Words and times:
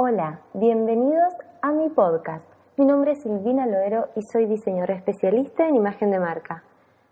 Hola, 0.00 0.38
bienvenidos 0.54 1.34
a 1.60 1.72
mi 1.72 1.88
podcast. 1.88 2.44
Mi 2.76 2.84
nombre 2.84 3.10
es 3.10 3.22
Silvina 3.22 3.66
Loero 3.66 4.10
y 4.14 4.22
soy 4.22 4.46
diseñadora 4.46 4.94
especialista 4.94 5.66
en 5.66 5.74
imagen 5.74 6.12
de 6.12 6.20
marca. 6.20 6.62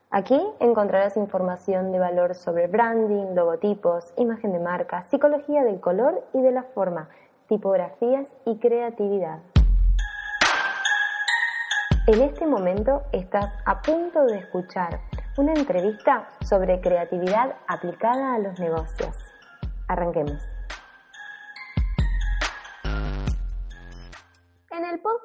Aquí 0.09 0.41
encontrarás 0.61 1.17
información 1.17 1.91
de 1.91 1.99
valor 1.99 2.37
sobre 2.37 2.69
branding, 2.69 3.35
logotipos, 3.35 4.15
imagen 4.17 4.53
de 4.53 4.61
marca, 4.61 5.05
psicología 5.11 5.65
del 5.65 5.81
color 5.81 6.23
y 6.33 6.41
de 6.43 6.53
la 6.53 6.63
forma, 6.63 7.09
tipografías 7.49 8.29
y 8.45 8.57
creatividad. 8.59 9.41
En 12.07 12.23
este 12.23 12.47
momento 12.47 13.03
estás 13.11 13.53
a 13.65 13.83
punto 13.83 14.27
de 14.27 14.39
escuchar 14.39 15.01
una 15.37 15.55
entrevista 15.55 16.29
sobre 16.41 16.81
creatividad 16.81 17.57
aplicada 17.67 18.35
a 18.35 18.39
los 18.39 18.61
negocios. 18.61 19.17
Arranquemos. 19.89 20.56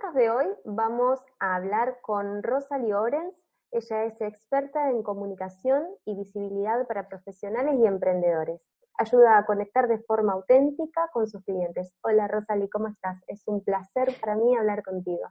Podcast 0.02 0.16
de 0.16 0.30
hoy 0.30 0.46
vamos 0.66 1.20
a 1.40 1.56
hablar 1.56 1.98
con 2.02 2.44
Rosalie 2.44 2.94
Orens. 2.94 3.36
Ella 3.72 4.06
es 4.06 4.20
experta 4.22 4.90
en 4.90 5.04
comunicación 5.04 5.84
y 6.06 6.16
visibilidad 6.16 6.88
para 6.88 7.08
profesionales 7.08 7.76
y 7.80 7.86
emprendedores. 7.86 8.62
Ayuda 8.98 9.38
a 9.38 9.46
conectar 9.46 9.88
de 9.88 10.00
forma 10.00 10.34
auténtica 10.34 11.10
con 11.14 11.28
sus 11.28 11.44
clientes. 11.44 11.94
Hola 12.04 12.28
Rosalie, 12.28 12.70
¿cómo 12.70 12.88
estás? 12.88 13.20
Es 13.28 13.44
un 13.48 13.64
placer 13.64 14.16
para 14.20 14.36
mí 14.36 14.56
hablar 14.56 14.84
contigo. 14.84 15.28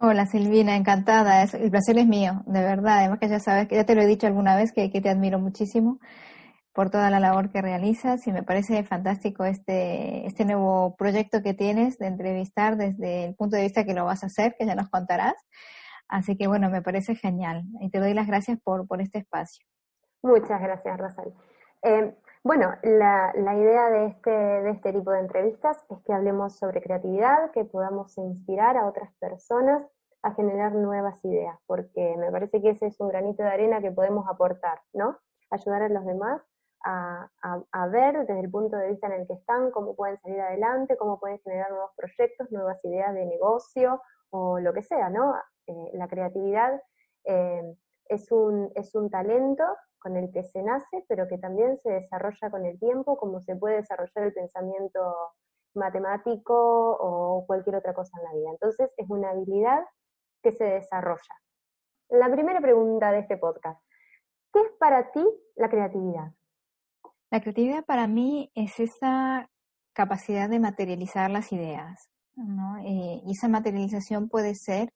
Hola 0.00 0.26
Silvina, 0.26 0.76
encantada. 0.76 1.42
el 1.42 1.70
placer 1.70 1.98
es 1.98 2.06
mío, 2.06 2.42
de 2.46 2.62
verdad. 2.62 2.98
Además 2.98 3.18
que 3.20 3.28
ya 3.28 3.40
sabes, 3.40 3.68
que 3.68 3.76
ya 3.76 3.84
te 3.84 3.94
lo 3.94 4.02
he 4.02 4.06
dicho 4.06 4.26
alguna 4.26 4.56
vez, 4.56 4.72
que 4.72 4.88
te 4.88 5.08
admiro 5.08 5.38
muchísimo 5.38 5.98
por 6.78 6.90
toda 6.90 7.10
la 7.10 7.18
labor 7.18 7.50
que 7.50 7.60
realizas 7.60 8.24
y 8.28 8.32
me 8.32 8.44
parece 8.44 8.84
fantástico 8.84 9.44
este, 9.44 10.24
este 10.28 10.44
nuevo 10.44 10.94
proyecto 10.94 11.42
que 11.42 11.52
tienes 11.52 11.98
de 11.98 12.06
entrevistar 12.06 12.76
desde 12.76 13.24
el 13.24 13.34
punto 13.34 13.56
de 13.56 13.62
vista 13.62 13.82
que 13.82 13.94
lo 13.94 14.04
vas 14.04 14.22
a 14.22 14.26
hacer, 14.26 14.54
que 14.56 14.64
ya 14.64 14.76
nos 14.76 14.88
contarás. 14.88 15.34
Así 16.06 16.36
que 16.36 16.46
bueno, 16.46 16.70
me 16.70 16.80
parece 16.80 17.16
genial 17.16 17.64
y 17.80 17.90
te 17.90 17.98
doy 17.98 18.14
las 18.14 18.28
gracias 18.28 18.60
por, 18.60 18.86
por 18.86 19.00
este 19.00 19.18
espacio. 19.18 19.66
Muchas 20.22 20.62
gracias, 20.62 20.96
Rosal. 20.96 21.34
Eh, 21.82 22.14
bueno, 22.44 22.72
la, 22.84 23.32
la, 23.34 23.56
idea 23.56 23.90
de 23.90 24.06
este, 24.06 24.30
de 24.30 24.70
este 24.70 24.92
tipo 24.92 25.10
de 25.10 25.18
entrevistas 25.18 25.84
es 25.90 25.98
que 26.06 26.12
hablemos 26.12 26.58
sobre 26.58 26.80
creatividad, 26.80 27.50
que 27.50 27.64
podamos 27.64 28.16
inspirar 28.18 28.76
a 28.76 28.86
otras 28.86 29.12
personas 29.18 29.82
a 30.22 30.32
generar 30.34 30.76
nuevas 30.76 31.24
ideas, 31.24 31.58
porque 31.66 32.14
me 32.18 32.30
parece 32.30 32.62
que 32.62 32.70
ese 32.70 32.86
es 32.86 33.00
un 33.00 33.08
granito 33.08 33.42
de 33.42 33.48
arena 33.48 33.80
que 33.80 33.90
podemos 33.90 34.28
aportar, 34.28 34.78
¿no? 34.92 35.18
Ayudar 35.50 35.82
a 35.82 35.88
los 35.88 36.04
demás 36.04 36.40
a, 36.84 37.86
ver 37.90 38.26
desde 38.26 38.40
el 38.40 38.50
punto 38.50 38.76
de 38.76 38.88
vista 38.88 39.06
en 39.08 39.20
el 39.20 39.26
que 39.26 39.34
están, 39.34 39.70
cómo 39.70 39.94
pueden 39.94 40.18
salir 40.20 40.40
adelante, 40.40 40.96
cómo 40.96 41.18
pueden 41.18 41.38
generar 41.40 41.70
nuevos 41.70 41.92
proyectos, 41.96 42.50
nuevas 42.50 42.84
ideas 42.84 43.14
de 43.14 43.26
negocio 43.26 44.00
o 44.30 44.58
lo 44.60 44.72
que 44.72 44.82
sea, 44.82 45.10
¿no? 45.10 45.34
Eh, 45.66 45.90
la 45.94 46.08
creatividad 46.08 46.80
eh, 47.24 47.62
es, 48.06 48.30
un, 48.30 48.70
es 48.74 48.94
un 48.94 49.10
talento 49.10 49.64
con 49.98 50.16
el 50.16 50.30
que 50.30 50.44
se 50.44 50.62
nace, 50.62 51.04
pero 51.08 51.26
que 51.26 51.38
también 51.38 51.78
se 51.78 51.90
desarrolla 51.90 52.50
con 52.50 52.64
el 52.64 52.78
tiempo, 52.78 53.16
como 53.16 53.40
se 53.40 53.56
puede 53.56 53.76
desarrollar 53.76 54.26
el 54.26 54.32
pensamiento 54.32 55.14
matemático 55.74 56.54
o 56.54 57.44
cualquier 57.46 57.76
otra 57.76 57.94
cosa 57.94 58.16
en 58.18 58.24
la 58.24 58.32
vida. 58.32 58.50
Entonces, 58.50 58.90
es 58.96 59.10
una 59.10 59.30
habilidad 59.30 59.84
que 60.42 60.52
se 60.52 60.64
desarrolla. 60.64 61.34
La 62.10 62.30
primera 62.30 62.60
pregunta 62.60 63.12
de 63.12 63.20
este 63.20 63.36
podcast, 63.36 63.82
¿qué 64.52 64.60
es 64.60 64.70
para 64.78 65.10
ti 65.10 65.24
la 65.56 65.68
creatividad? 65.68 66.32
La 67.30 67.40
creatividad 67.40 67.84
para 67.84 68.06
mí 68.06 68.50
es 68.54 68.80
esa 68.80 69.50
capacidad 69.92 70.48
de 70.48 70.60
materializar 70.60 71.30
las 71.30 71.52
ideas, 71.52 72.08
¿no? 72.36 72.78
Eh, 72.78 73.20
y 73.26 73.32
esa 73.32 73.48
materialización 73.48 74.28
puede 74.28 74.54
ser 74.54 74.94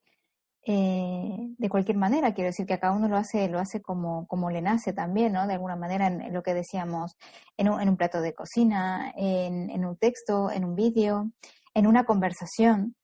eh, 0.64 1.36
de 1.58 1.69
cualquier 1.69 1.97
manera, 1.97 2.33
quiero 2.33 2.48
decir 2.48 2.66
que 2.66 2.78
cada 2.78 2.94
uno 2.94 3.08
lo 3.08 3.16
hace, 3.16 3.48
lo 3.48 3.59
hace 3.59 3.82
como, 3.82 4.26
como 4.28 4.48
le 4.48 4.62
nace 4.62 4.93
también, 4.93 5.32
¿no? 5.32 5.47
De 5.47 5.54
alguna 5.54 5.76
manera, 5.76 6.06
en, 6.06 6.32
lo 6.32 6.43
que 6.43 6.54
decíamos, 6.54 7.16
en 7.56 7.69
un, 7.69 7.97
plato 7.97 8.22
de 8.22 8.32
cocina, 8.32 9.12
en, 9.16 9.84
un 9.84 9.97
texto, 9.97 10.50
en 10.50 10.64
un 10.64 10.75
vídeo, 10.75 11.32
en 11.75 11.87
una 11.87 12.04
conversación, 12.04 12.94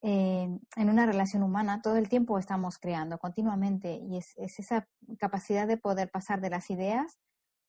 eh, 0.00 0.48
en 0.74 0.88
una 0.88 1.06
relación 1.06 1.42
humana, 1.44 1.82
todo 1.82 1.96
el 1.98 2.08
tiempo 2.08 2.38
estamos 2.38 2.78
creando 2.78 3.18
continuamente 3.18 3.92
y 3.92 4.16
es 4.16 4.34
esa 4.36 4.88
capacidad 5.18 5.68
de 5.68 5.76
poder 5.76 6.10
pasar 6.10 6.40
de 6.40 6.50
las 6.50 6.70
ideas 6.70 7.18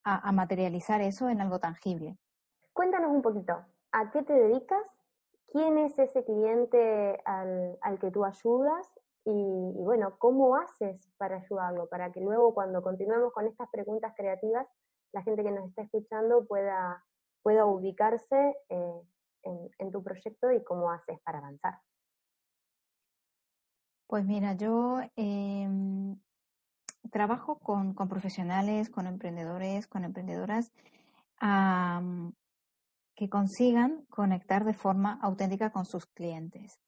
a, 0.04 0.32
materializar 0.32 1.02
eso 1.02 1.30
en 1.30 1.42
algo 1.42 1.60
tangible. 1.60 2.18
Cuéntanos 2.74 3.12
un 3.12 3.22
poquito, 3.22 3.66
¿a 3.92 4.12
qué 4.12 4.24
te 4.24 4.34
dedicas? 4.34 4.84
¿Quién 5.52 5.78
es 5.78 5.98
ese 6.00 6.24
cliente 6.24 7.22
al, 7.26 8.00
que 8.00 8.12
tú 8.12 8.26
ayudas? 8.26 8.92
Y, 9.26 9.32
bueno, 9.32 10.18
¿cómo 10.18 10.56
haces 10.56 11.10
para 11.18 11.38
ayudarlo? 11.38 11.88
Para 11.88 12.12
que 12.12 12.20
luego 12.20 12.54
cuando 12.54 12.82
continuemos 12.82 13.32
con 13.32 13.48
estas 13.48 13.70
preguntas 13.70 14.14
creativas, 14.18 14.68
la 15.14 15.22
gente 15.22 15.44
que 15.44 15.52
nos 15.52 15.70
está 15.70 15.84
escuchando 15.84 16.46
pueda, 16.46 17.04
pueda 17.44 17.66
ubicarse 17.66 18.58
eh, 18.70 19.02
en, 19.44 19.92
tu 19.92 20.04
proyecto 20.04 20.52
y 20.52 20.64
cómo 20.64 20.92
haces 20.92 21.20
para 21.22 21.38
avanzar. 21.38 21.80
Pues 24.08 24.26
mira, 24.26 24.54
yo 24.54 25.00
em, 25.16 26.18
trabajo 27.12 27.60
con, 27.60 27.96
profesionales, 27.96 28.90
con 28.90 29.08
emprendedores, 29.08 29.88
con 29.88 30.04
emprendedoras 30.04 30.72
que 33.16 33.30
consigan 33.30 34.06
conectar 34.10 34.64
de 34.66 34.74
forma 34.74 35.20
auténtica 35.22 35.72
con 35.72 35.86
sus 35.86 36.06
clientes. 36.06 36.80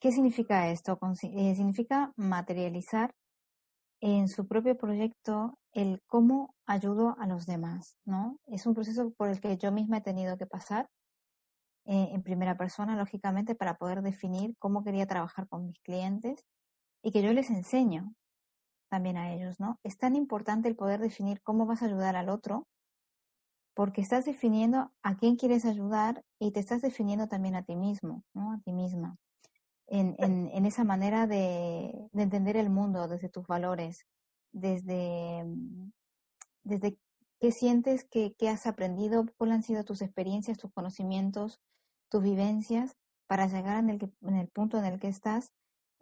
¿Qué 0.00 0.10
significa 0.10 0.68
esto? 0.68 0.98
Eh, 1.22 1.54
significa 1.54 2.12
materializar 2.16 3.14
en 4.00 4.28
su 4.28 4.48
propio 4.48 4.76
proyecto 4.76 5.58
el 5.72 6.02
cómo 6.06 6.54
ayudo 6.66 7.16
a 7.18 7.26
los 7.26 7.46
demás, 7.46 7.96
¿no? 8.04 8.36
Es 8.46 8.66
un 8.66 8.74
proceso 8.74 9.12
por 9.16 9.28
el 9.28 9.40
que 9.40 9.56
yo 9.56 9.70
misma 9.70 9.98
he 9.98 10.02
tenido 10.02 10.36
que 10.36 10.46
pasar 10.46 10.88
eh, 11.84 12.08
en 12.12 12.22
primera 12.22 12.56
persona, 12.56 12.96
lógicamente, 12.96 13.54
para 13.54 13.74
poder 13.74 14.02
definir 14.02 14.56
cómo 14.58 14.82
quería 14.82 15.06
trabajar 15.06 15.48
con 15.48 15.66
mis 15.66 15.78
clientes 15.80 16.44
y 17.02 17.12
que 17.12 17.22
yo 17.22 17.32
les 17.32 17.50
enseño 17.50 18.12
también 18.92 19.16
a 19.16 19.32
ellos, 19.32 19.58
¿no? 19.58 19.80
Es 19.84 19.96
tan 19.96 20.16
importante 20.16 20.68
el 20.68 20.76
poder 20.76 21.00
definir 21.00 21.40
cómo 21.40 21.64
vas 21.64 21.80
a 21.80 21.86
ayudar 21.86 22.14
al 22.14 22.28
otro, 22.28 22.66
porque 23.72 24.02
estás 24.02 24.26
definiendo 24.26 24.92
a 25.02 25.16
quién 25.16 25.36
quieres 25.36 25.64
ayudar 25.64 26.22
y 26.38 26.52
te 26.52 26.60
estás 26.60 26.82
definiendo 26.82 27.26
también 27.26 27.54
a 27.54 27.62
ti 27.62 27.74
mismo, 27.74 28.22
¿no? 28.34 28.52
A 28.52 28.58
ti 28.58 28.74
misma. 28.74 29.16
En, 29.86 30.14
en, 30.18 30.66
esa 30.66 30.84
manera 30.84 31.26
de, 31.26 32.06
entender 32.12 32.58
el 32.58 32.68
mundo 32.68 33.08
desde 33.08 33.30
tus 33.30 33.46
valores, 33.46 34.04
desde, 34.52 35.42
desde 36.62 36.98
qué 37.40 37.50
sientes, 37.50 38.04
qué, 38.04 38.34
qué 38.38 38.50
has 38.50 38.66
aprendido, 38.66 39.24
cuáles 39.38 39.54
han 39.56 39.62
sido 39.62 39.84
tus 39.84 40.02
experiencias, 40.02 40.58
tus 40.58 40.70
conocimientos, 40.72 41.62
tus 42.10 42.22
vivencias, 42.22 42.98
para 43.26 43.46
llegar 43.46 43.78
en 43.78 43.88
el, 43.88 44.12
en 44.20 44.36
el 44.36 44.48
punto 44.48 44.76
en 44.76 44.84
el 44.84 45.00
que 45.00 45.08
estás 45.08 45.50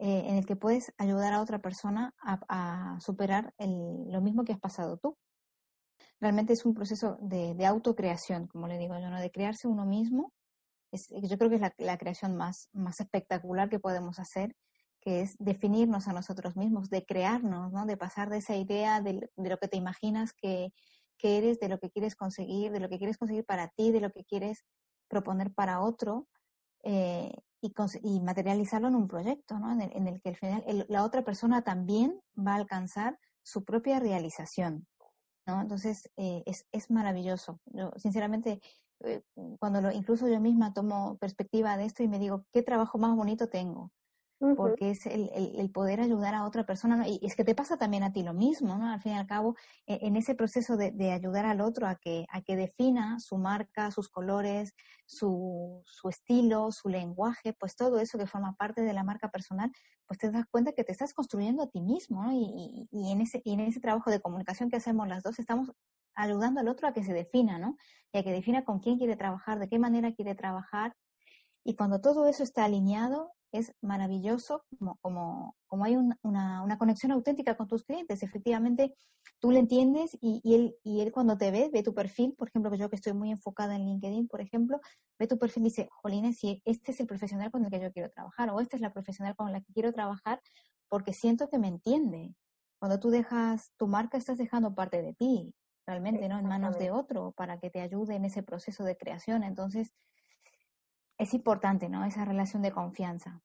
eh, 0.03 0.23
en 0.25 0.37
el 0.37 0.47
que 0.47 0.55
puedes 0.55 0.91
ayudar 0.97 1.31
a 1.31 1.41
otra 1.41 1.59
persona 1.59 2.15
a, 2.23 2.97
superar 3.01 3.53
lo 3.59 4.19
mismo 4.19 4.43
que 4.43 4.51
has 4.51 4.59
pasado 4.59 4.97
tú. 4.97 5.15
Realmente 6.19 6.53
es 6.53 6.65
un 6.65 6.73
proceso 6.73 7.19
de, 7.21 7.63
autocreación, 7.67 8.47
como 8.47 8.67
le 8.67 8.79
digo 8.79 8.95
yo, 8.97 9.11
¿no? 9.11 9.21
de 9.21 9.29
crearse 9.29 9.67
uno 9.67 9.85
mismo. 9.85 10.33
yo 10.91 11.37
creo 11.37 11.51
que 11.51 11.57
es 11.57 11.61
la, 11.77 11.97
creación 11.99 12.35
más, 12.35 12.67
más 12.73 12.99
espectacular 12.99 13.69
que 13.69 13.77
podemos 13.77 14.17
hacer, 14.17 14.55
que 15.01 15.21
es 15.21 15.35
definirnos 15.37 16.07
a 16.07 16.13
nosotros 16.13 16.57
mismos, 16.57 16.89
de 16.89 17.05
crearnos, 17.05 17.71
¿no? 17.71 17.85
de 17.85 17.95
pasar 17.95 18.31
de 18.31 18.37
esa 18.37 18.55
idea 18.55 19.01
de, 19.01 19.29
lo 19.37 19.57
que 19.59 19.67
te 19.67 19.77
imaginas 19.77 20.33
que, 20.33 20.73
que 21.19 21.37
eres, 21.37 21.59
de 21.59 21.69
lo 21.69 21.77
que 21.77 21.91
quieres 21.91 22.15
conseguir, 22.15 22.71
de 22.71 22.79
lo 22.79 22.89
que 22.89 22.97
quieres 22.97 23.19
conseguir 23.19 23.45
para 23.45 23.67
ti, 23.67 23.91
de 23.91 24.01
lo 24.01 24.09
que 24.09 24.23
quieres 24.23 24.65
proponer 25.07 25.53
para 25.53 25.79
otro, 25.79 26.27
eh, 26.83 27.31
y, 27.61 28.19
materializarlo 28.19 28.87
en 28.87 28.95
un 28.95 29.07
proyecto, 29.07 29.59
¿no? 29.59 29.71
en, 29.71 30.07
el, 30.07 30.21
que 30.21 30.29
al 30.29 30.35
final 30.35 30.85
la 30.89 31.03
otra 31.03 31.23
persona 31.23 31.63
también 31.63 32.19
va 32.37 32.53
a 32.53 32.55
alcanzar 32.55 33.19
su 33.43 33.63
propia 33.63 33.99
realización. 33.99 34.87
¿no? 35.45 35.61
Entonces, 35.61 36.09
eh, 36.17 36.43
es, 36.45 36.65
es, 36.71 36.89
maravilloso. 36.89 37.59
Yo, 37.65 37.91
sinceramente, 37.97 38.61
eh, 39.03 39.21
cuando 39.59 39.81
lo, 39.81 39.91
incluso 39.91 40.27
yo 40.27 40.39
misma 40.39 40.73
tomo 40.73 41.17
perspectiva 41.17 41.77
de 41.77 41.85
esto 41.85 42.03
y 42.03 42.07
me 42.07 42.19
digo, 42.19 42.45
¿qué 42.51 42.61
trabajo 42.63 42.97
más 42.97 43.15
bonito 43.15 43.47
tengo? 43.47 43.91
Porque 44.55 44.91
es 44.91 45.05
el, 45.05 45.29
el, 45.33 45.69
poder 45.69 46.01
ayudar 46.01 46.33
a 46.33 46.45
otra 46.45 46.65
persona, 46.65 47.07
y 47.07 47.19
es 47.21 47.35
que 47.35 47.43
te 47.43 47.53
pasa 47.53 47.77
también 47.77 48.03
a 48.03 48.11
ti 48.11 48.23
lo 48.23 48.33
mismo, 48.33 48.77
¿no? 48.77 48.91
Al 48.91 48.99
fin 48.99 49.13
y 49.13 49.17
al 49.17 49.27
cabo, 49.27 49.55
e, 49.85 49.99
en 50.01 50.15
ese 50.15 50.33
proceso 50.33 50.77
de, 50.77 50.91
de 50.91 51.11
ayudar 51.11 51.45
al 51.45 51.61
otro 51.61 51.87
a 51.87 51.95
que, 51.95 52.25
a 52.29 52.41
que 52.41 52.55
defina 52.55 53.19
su 53.19 53.37
marca, 53.37 53.91
sus 53.91 54.09
colores, 54.09 54.73
su, 55.05 55.83
su, 55.85 56.09
estilo, 56.09 56.71
su 56.71 56.89
lenguaje, 56.89 57.53
pues 57.53 57.75
todo 57.75 57.99
eso 57.99 58.17
que 58.17 58.25
forma 58.25 58.55
parte 58.55 58.81
de 58.81 58.93
la 58.93 59.03
marca 59.03 59.29
personal, 59.29 59.71
pues 60.07 60.17
te 60.17 60.31
das 60.31 60.45
cuenta 60.49 60.71
que 60.71 60.83
te 60.83 60.91
estás 60.91 61.13
construyendo 61.13 61.63
a 61.63 61.69
ti 61.69 61.81
mismo, 61.81 62.23
¿no? 62.23 62.31
y, 62.31 62.87
y, 62.91 63.11
en 63.11 63.21
ese, 63.21 63.41
y 63.45 63.53
en 63.53 63.61
ese 63.61 63.79
trabajo 63.79 64.09
de 64.09 64.21
comunicación 64.21 64.69
que 64.69 64.77
hacemos 64.77 65.07
las 65.07 65.23
dos, 65.23 65.37
estamos 65.37 65.71
ayudando 66.15 66.59
al 66.59 66.67
otro 66.67 66.87
a 66.87 66.93
que 66.93 67.03
se 67.03 67.13
defina, 67.13 67.57
¿no? 67.59 67.77
Y 68.11 68.17
a 68.17 68.23
que 68.23 68.31
defina 68.31 68.65
con 68.65 68.79
quién 68.79 68.97
quiere 68.97 69.15
trabajar, 69.15 69.59
de 69.59 69.69
qué 69.69 69.79
manera 69.79 70.13
quiere 70.13 70.35
trabajar, 70.35 70.95
Y 71.63 71.75
cuando 71.75 72.01
todo 72.01 72.27
eso 72.27 72.43
está 72.43 72.65
alineado, 72.65 73.33
es 73.51 73.73
maravilloso 73.81 74.63
como, 74.77 74.97
como, 75.01 75.55
como 75.67 75.85
hay 75.85 75.95
una, 75.95 76.17
una, 76.63 76.77
conexión 76.77 77.11
auténtica 77.11 77.57
con 77.57 77.67
tus 77.67 77.83
clientes. 77.83 78.23
Efectivamente, 78.23 78.95
tú 79.39 79.51
le 79.51 79.59
entiendes 79.59 80.17
y, 80.21 80.41
él, 80.55 80.75
y 80.83 81.01
él 81.01 81.11
cuando 81.11 81.37
te 81.37 81.51
ve, 81.51 81.69
ve 81.71 81.83
tu 81.83 81.93
perfil, 81.93 82.33
por 82.37 82.47
ejemplo, 82.47 82.71
que 82.71 82.77
yo 82.77 82.89
que 82.89 82.95
estoy 82.95 83.13
muy 83.13 83.31
enfocada 83.31 83.75
en 83.75 83.85
LinkedIn, 83.85 84.27
por 84.27 84.41
ejemplo, 84.41 84.79
ve 85.19 85.27
tu 85.27 85.37
perfil 85.37 85.63
y 85.63 85.65
dice, 85.65 85.89
Jolines, 85.91 86.37
si 86.37 86.61
este 86.65 86.91
es 86.91 86.99
el 86.99 87.07
profesional 87.07 87.51
con 87.51 87.65
el 87.65 87.71
que 87.71 87.81
yo 87.81 87.91
quiero 87.91 88.09
trabajar 88.09 88.49
o 88.49 88.59
esta 88.59 88.77
es 88.77 88.81
la 88.81 88.93
profesional 88.93 89.35
con 89.35 89.51
la 89.51 89.61
que 89.61 89.73
quiero 89.73 89.91
trabajar 89.91 90.41
porque 90.89 91.13
siento 91.13 91.49
que 91.49 91.57
me 91.57 91.67
entiende. 91.67 92.35
Cuando 92.79 92.99
tú 92.99 93.11
dejas 93.11 93.71
tu 93.77 93.87
marca, 93.87 94.17
estás 94.17 94.37
dejando 94.37 94.73
parte 94.73 95.01
de 95.01 95.13
ti, 95.13 95.53
realmente, 95.85 96.27
¿no? 96.27 96.39
En 96.39 96.47
manos 96.47 96.77
de 96.77 96.91
otro 96.91 97.31
para 97.31 97.59
que 97.59 97.69
te 97.69 97.81
ayude 97.81 98.15
en 98.15 98.25
ese 98.25 98.43
proceso 98.43 98.83
de 98.83 98.97
creación. 98.97 99.43
Entonces, 99.43 99.93
es 101.21 101.35
importante, 101.35 101.87
¿no? 101.87 102.03
Esa 102.03 102.25
relación 102.25 102.63
de 102.63 102.71
confianza. 102.71 103.39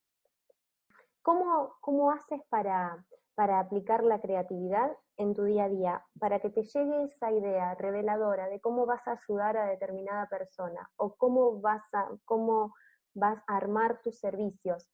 ¿Cómo, 1.21 1.75
cómo 1.79 2.09
haces 2.11 2.41
para, 2.49 3.05
para 3.35 3.59
aplicar 3.59 4.03
la 4.03 4.19
creatividad 4.19 4.97
en 5.17 5.35
tu 5.35 5.43
día 5.43 5.65
a 5.65 5.69
día, 5.69 6.05
para 6.19 6.39
que 6.39 6.49
te 6.49 6.63
llegue 6.63 7.03
esa 7.03 7.31
idea 7.31 7.75
reveladora 7.75 8.49
de 8.49 8.59
cómo 8.59 8.87
vas 8.87 9.07
a 9.07 9.11
ayudar 9.11 9.57
a 9.57 9.67
determinada 9.67 10.27
persona 10.27 10.89
o 10.95 11.15
cómo 11.15 11.61
vas 11.61 11.83
a, 11.93 12.09
cómo 12.25 12.73
vas 13.13 13.43
a 13.45 13.57
armar 13.57 14.01
tus 14.01 14.17
servicios? 14.17 14.89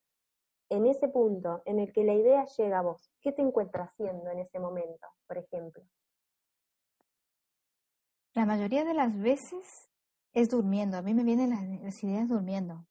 En 0.70 0.86
ese 0.86 1.08
punto 1.08 1.62
en 1.64 1.80
el 1.80 1.94
que 1.94 2.04
la 2.04 2.16
idea 2.16 2.44
llega 2.58 2.80
a 2.80 2.82
vos, 2.82 3.14
¿qué 3.22 3.32
te 3.32 3.44
encuentras 3.44 3.92
haciendo 3.92 4.30
en 4.30 4.40
ese 4.40 4.60
momento, 4.60 5.08
por 5.26 5.38
ejemplo? 5.38 5.84
La 8.34 8.46
mayoría 8.46 8.84
de 8.84 8.94
las 8.94 9.18
veces 9.18 9.93
es 10.34 10.50
durmiendo. 10.50 10.98
A 10.98 11.02
mí 11.02 11.14
me 11.14 11.24
vienen 11.24 11.52
las, 11.84 12.04
ideas 12.04 12.28
durmiendo. 12.28 12.86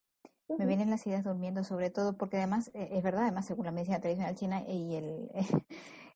Me 0.58 0.66
vienen 0.66 0.90
las 0.90 1.06
ideas 1.06 1.24
durmiendo, 1.24 1.64
sobre 1.64 1.90
todo 1.90 2.16
porque 2.16 2.36
además, 2.36 2.70
eh, 2.74 2.90
es 2.92 3.02
verdad, 3.02 3.22
además 3.22 3.46
según 3.46 3.64
la 3.64 3.72
medicina 3.72 4.00
tradicional 4.00 4.34
china 4.34 4.62
y 4.68 4.96
el, 4.96 5.30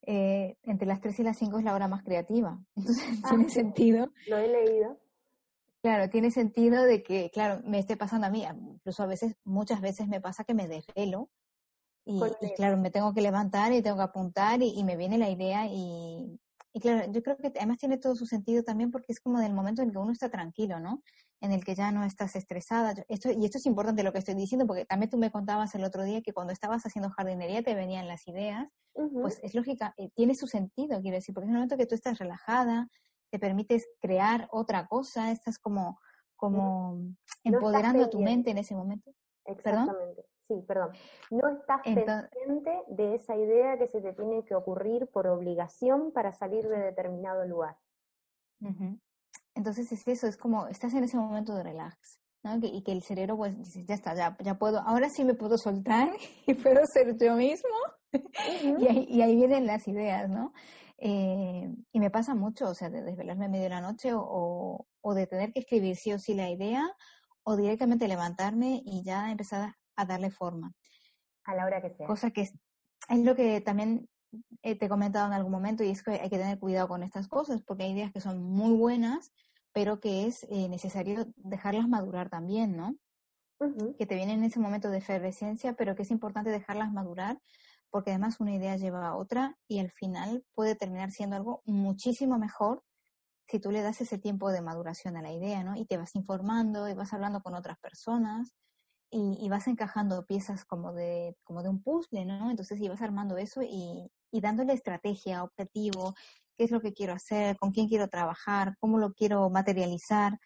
eh, 0.03 0.57
entre 0.63 0.87
las 0.87 1.01
3 1.01 1.21
y 1.21 1.23
las 1.23 1.39
5 1.39 1.59
es 1.59 1.65
la 1.65 1.75
hora 1.75 1.89
más 1.89 2.03
creativa. 2.03 2.59
Entonces 2.77 3.05
ah, 3.23 3.31
tiene 3.31 3.49
sentido. 3.49 4.13
Lo 4.27 4.37
he 4.37 4.49
leído. 4.49 4.99
Claro, 5.83 6.11
tiene 6.11 6.31
sentido 6.31 6.83
de 6.83 7.03
que, 7.03 7.31
claro, 7.31 7.63
me 7.65 7.79
esté 7.79 7.97
pasando 7.97 8.27
a 8.27 8.31
mí. 8.31 8.45
Incluso 8.45 9.03
a 9.03 9.07
veces, 9.07 9.37
muchas 9.45 9.81
veces 9.81 10.09
me 10.09 10.21
pasa 10.21 10.45
que 10.45 10.55
me 10.55 10.69
desvelo 10.69 11.31
y, 12.05 12.21
claro, 12.57 12.77
me 12.77 12.91
tengo 12.91 13.15
que 13.15 13.21
levantar 13.21 13.73
y 13.73 13.83
tengo 13.83 13.97
que 13.97 14.03
apuntar 14.03 14.63
y, 14.63 14.79
y 14.79 14.85
me 14.85 14.97
viene 14.97 15.17
la 15.17 15.31
idea 15.31 15.67
y, 15.67 16.39
y 16.77 16.81
claro, 16.81 17.11
yo 17.11 17.23
creo 17.23 17.39
que 17.39 17.51
además 17.57 17.79
tiene 17.79 17.97
todo 17.97 18.15
su 18.15 18.27
sentido 18.27 18.63
también 18.63 18.91
porque 18.91 19.11
es 19.11 19.19
como 19.19 19.41
del 19.41 19.55
momento 19.55 19.81
en 19.81 19.91
que 19.91 19.97
uno 19.97 20.13
está 20.13 20.29
tranquilo, 20.29 20.79
¿no? 20.79 21.03
En 21.41 21.53
el 21.53 21.65
que 21.65 21.75
ya 21.75 21.91
no 21.91 22.05
estás 22.05 22.37
estresada. 22.37 22.93
Esto, 23.09 23.31
y 23.33 23.47
esto 23.47 23.57
es 23.57 23.65
importante 23.65 24.03
lo 24.03 24.13
que 24.13 24.19
estoy 24.19 24.35
diciendo 24.35 24.67
porque 24.67 24.85
también 24.85 25.09
tú 25.09 25.17
me 25.17 25.31
contabas 25.31 25.75
el 25.75 25.85
otro 25.85 26.05
día 26.05 26.21
que 26.21 26.35
cuando 26.35 26.53
estabas 26.53 26.85
haciendo 26.85 27.09
jardinería 27.09 27.63
te 27.63 27.75
venían 27.75 28.07
las 28.07 28.29
ideas. 28.29 28.69
Pues 28.93 29.41
es 29.43 29.55
lógica, 29.55 29.95
eh, 29.97 30.11
tiene 30.15 30.35
su 30.35 30.47
sentido, 30.49 31.01
quiero 31.01 31.17
decir, 31.17 31.35
porque 31.35 31.47
es 31.47 31.51
el 31.51 31.55
momento 31.55 31.79
que 31.79 31.87
tú 31.87 31.95
estás 31.95 32.19
relajada, 32.19 32.91
te 33.31 33.39
permites 33.39 33.87
crear 33.99 34.47
otra 34.53 34.87
cosa, 34.87 35.33
estás 35.33 35.59
como, 35.59 35.99
como 36.37 37.01
empoderando 37.43 38.05
a 38.05 38.11
tu 38.11 38.21
mente 38.21 38.51
en 38.51 38.59
ese 38.59 38.75
momento. 38.75 39.15
Exactamente. 39.47 40.27
Sí, 40.49 40.63
perdón. 40.67 40.93
No 41.31 41.49
estás 41.49 41.83
pendiente 41.83 42.71
de 42.89 43.17
esa 43.17 43.37
idea 43.37 43.77
que 43.79 43.89
se 43.89 44.01
te 44.01 44.13
tiene 44.13 44.45
que 44.45 44.55
ocurrir 44.55 45.09
por 45.09 45.27
obligación 45.27 46.13
para 46.13 46.33
salir 46.33 46.69
de 46.69 46.79
determinado 46.79 47.45
lugar. 47.47 47.77
Entonces 49.55 49.91
es 49.93 50.07
eso, 50.07 50.27
es 50.27 50.37
como 50.37 50.69
estás 50.69 50.95
en 50.95 51.05
ese 51.05 51.17
momento 51.17 51.55
de 51.55 51.63
relax, 51.63 52.21
¿no? 52.43 52.59
y 52.63 52.83
que 52.83 52.93
el 52.93 53.03
cerebro 53.03 53.37
pues 53.37 53.57
dice, 53.59 53.85
ya 53.85 53.95
está, 53.95 54.15
ya, 54.15 54.37
ya 54.41 54.59
puedo, 54.59 54.81
ahora 54.81 55.09
sí 55.09 55.25
me 55.25 55.35
puedo 55.35 55.59
soltar 55.59 56.11
y 56.47 56.55
puedo 56.55 56.87
ser 56.87 57.17
yo 57.19 57.35
mismo. 57.35 57.69
y, 58.13 58.87
ahí, 58.87 59.07
y, 59.11 59.23
ahí, 59.23 59.37
vienen 59.37 59.67
las 59.67 59.87
ideas, 59.89 60.31
¿no? 60.31 60.53
Eh, 60.99 61.69
y 61.93 62.01
me 62.01 62.11
pasa 62.11 62.35
mucho, 62.35 62.71
o 62.71 62.75
sea, 62.75 62.89
de 62.89 63.03
desvelarme 63.03 63.47
a 63.47 63.49
medio 63.49 63.65
de 63.65 63.71
la 63.71 63.81
noche 63.83 64.13
o, 64.15 64.87
o 65.01 65.15
de 65.15 65.27
tener 65.27 65.53
que 65.53 65.61
escribir 65.61 65.97
sí 65.97 66.13
o 66.13 66.19
sí 66.19 66.35
la 66.35 66.49
idea 66.49 66.89
o 67.43 67.57
directamente 67.57 68.09
levantarme 68.09 68.81
y 68.85 69.03
ya 69.05 69.31
empezar 69.31 69.75
a 69.97 70.05
darle 70.05 70.31
forma. 70.31 70.73
A 71.45 71.55
la 71.55 71.65
hora 71.65 71.81
que 71.81 71.91
sea. 71.91 72.07
Cosa 72.07 72.31
que 72.31 72.43
es, 72.43 72.55
es 73.09 73.19
lo 73.25 73.35
que 73.35 73.61
también 73.61 74.09
eh, 74.63 74.77
te 74.77 74.87
he 74.87 74.89
comentado 74.89 75.27
en 75.27 75.33
algún 75.33 75.53
momento 75.53 75.85
y 75.85 75.91
es 75.91 76.03
que 76.03 76.13
hay 76.13 76.31
que 76.31 76.39
tener 76.39 76.59
cuidado 76.59 76.89
con 76.89 77.03
estas 77.03 77.29
cosas 77.29 77.63
porque 77.63 77.85
hay 77.85 77.93
ideas 77.93 78.13
que 78.13 78.21
son 78.21 78.43
muy 78.43 78.73
buenas, 78.75 79.33
pero 79.73 80.01
que 80.01 80.27
es 80.27 80.45
eh, 80.51 80.69
necesario 80.69 81.27
dejarlas 81.37 81.89
madurar 81.89 82.29
también, 82.29 82.77
¿no? 82.77 82.97
Que 83.99 84.05
te 84.05 84.17
vienen 84.17 84.41
en 84.41 84.45
ese 84.45 84.61
momento 84.61 84.91
de 84.91 84.99
efervescencia, 84.99 85.75
pero 85.75 85.95
que 85.97 86.03
es 86.03 86.11
importante 86.11 86.51
dejarlas 86.51 86.93
madurar 86.93 87.39
porque 87.91 88.11
además 88.11 88.41
una 88.41 88.55
idea 88.55 88.77
lleva 88.77 89.07
a 89.07 89.17
otra 89.17 89.57
y 89.69 89.79
al 89.79 89.91
final 89.91 90.45
puede 90.55 90.75
terminar 90.75 91.11
siendo 91.13 91.37
algo 91.37 91.63
muchísimo 91.65 92.39
mejor 92.39 92.83
si 93.49 93.61
tú 93.61 93.71
le 93.71 93.81
das 93.81 94.01
ese 94.01 94.19
tiempo 94.19 94.51
de 94.51 94.61
maduración 94.61 95.17
a 95.17 95.23
la 95.23 95.33
idea, 95.33 95.63
¿no? 95.63 95.77
Y 95.77 95.87
te 95.87 95.97
vas 95.97 96.17
informando 96.17 96.89
y 96.89 96.95
vas 96.95 97.13
hablando 97.13 97.41
con 97.43 97.55
otras 97.55 97.79
personas 97.79 98.55
y, 99.11 99.49
vas 99.49 99.67
encajando 99.69 100.27
piezas 100.27 100.65
como 100.65 100.93
de, 100.93 101.37
como 101.45 101.63
de 101.63 101.69
un 101.69 101.83
puzzle, 101.83 102.25
¿no? 102.25 102.51
Entonces 102.51 102.81
ibas 102.81 103.01
armando 103.03 103.37
eso 103.39 103.63
y, 103.63 104.11
y 104.31 104.41
dándole 104.41 104.73
estrategia, 104.73 105.45
objetivo, 105.45 106.15
qué 106.57 106.65
es 106.65 106.71
lo 106.71 106.81
que 106.81 106.93
quiero 106.93 107.13
hacer, 107.13 107.57
con 107.57 107.71
quién 107.71 107.89
quiero 107.89 108.09
trabajar, 108.09 108.75
cómo 108.81 108.99
lo 108.99 109.13
quiero 109.13 109.49
materializar. 109.51 110.39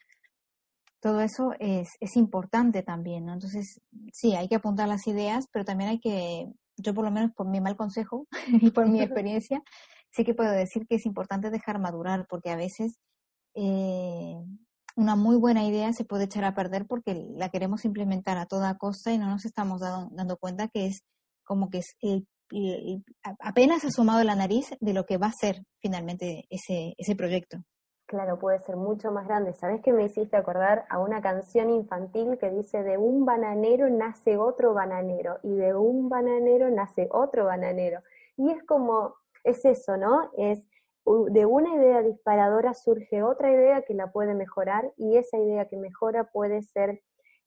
Todo 1.00 1.20
eso 1.20 1.52
es, 1.58 1.88
es 2.00 2.16
importante 2.16 2.82
también, 2.82 3.24
¿no? 3.24 3.32
Entonces, 3.32 3.80
sí, 4.12 4.34
hay 4.36 4.48
que 4.48 4.56
apuntar 4.56 4.88
las 4.88 5.06
ideas, 5.06 5.46
pero 5.50 5.64
también 5.64 5.90
hay 5.90 5.98
que, 5.98 6.46
yo 6.76 6.94
por 6.94 7.04
lo 7.04 7.10
menos 7.10 7.32
por 7.34 7.48
mi 7.48 7.60
mal 7.60 7.76
consejo 7.76 8.26
y 8.68 8.70
por 8.70 8.88
mi 8.88 9.00
experiencia, 9.02 9.62
sí 10.10 10.24
que 10.24 10.34
puedo 10.34 10.52
decir 10.52 10.86
que 10.86 10.96
es 10.96 11.06
importante 11.06 11.50
dejar 11.50 11.78
madurar, 11.78 12.26
porque 12.28 12.50
a 12.50 12.56
veces 12.56 12.98
eh, 13.54 14.36
una 14.96 15.16
muy 15.16 15.36
buena 15.36 15.64
idea 15.64 15.92
se 15.92 16.04
puede 16.04 16.24
echar 16.24 16.44
a 16.44 16.54
perder 16.54 16.86
porque 16.86 17.14
la 17.34 17.48
queremos 17.50 17.84
implementar 17.84 18.38
a 18.38 18.46
toda 18.46 18.78
costa 18.78 19.12
y 19.12 19.18
no 19.18 19.28
nos 19.28 19.44
estamos 19.44 19.80
dando, 19.80 20.36
cuenta 20.36 20.68
que 20.68 20.86
es 20.86 21.02
como 21.44 21.70
que 21.70 21.78
es 21.78 21.96
apenas 23.38 23.84
asomado 23.84 24.24
la 24.24 24.34
nariz 24.34 24.70
de 24.80 24.92
lo 24.92 25.06
que 25.06 25.18
va 25.18 25.28
a 25.28 25.32
ser 25.32 25.62
finalmente 25.80 26.46
ese, 26.50 26.94
ese 26.98 27.14
proyecto. 27.14 27.58
Claro, 28.10 28.40
puede 28.40 28.58
ser 28.64 28.76
mucho 28.76 29.12
más 29.12 29.28
grande. 29.28 29.54
¿Sabes 29.54 29.80
qué 29.82 29.92
me 29.92 30.04
hiciste 30.04 30.36
acordar 30.36 30.84
a 30.90 30.98
una 30.98 31.22
canción 31.22 31.70
infantil 31.70 32.38
que 32.38 32.50
dice 32.50 32.82
de 32.82 32.98
un 32.98 33.24
bananero 33.24 33.88
nace 33.88 34.36
otro 34.36 34.74
bananero 34.74 35.38
y 35.44 35.54
de 35.54 35.74
un 35.74 36.08
bananero 36.08 36.68
nace 36.70 37.08
otro 37.12 37.44
bananero? 37.44 38.00
Y 38.36 38.50
es 38.50 38.64
como, 38.64 39.14
es 39.44 39.64
eso, 39.64 39.96
¿no? 39.96 40.32
Es 40.36 40.68
de 41.30 41.46
una 41.46 41.74
idea 41.74 42.02
disparadora 42.02 42.74
surge 42.74 43.22
otra 43.22 43.50
idea 43.50 43.82
que 43.82 43.94
la 43.94 44.12
puede 44.12 44.34
mejorar 44.34 44.92
y 44.96 45.16
esa 45.16 45.38
idea 45.38 45.68
que 45.68 45.76
mejora 45.76 46.24
puede 46.24 46.62
ser, 46.62 47.02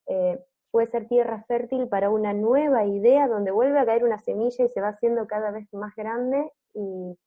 eh, 0.07 0.43
puede 0.71 0.87
ser 0.87 1.07
tierra 1.07 1.43
fértil 1.47 1.87
para 1.87 2.09
una 2.09 2.33
nueva 2.33 2.85
idea 2.85 3.27
donde 3.27 3.51
vuelve 3.51 3.79
a 3.79 3.85
caer 3.85 4.03
una 4.03 4.19
semilla 4.19 4.65
y 4.65 4.69
se 4.69 4.81
va 4.81 4.89
haciendo 4.89 5.27
cada 5.27 5.51
vez 5.51 5.71
más 5.73 5.95
grande 5.95 6.51
y, 6.73 7.17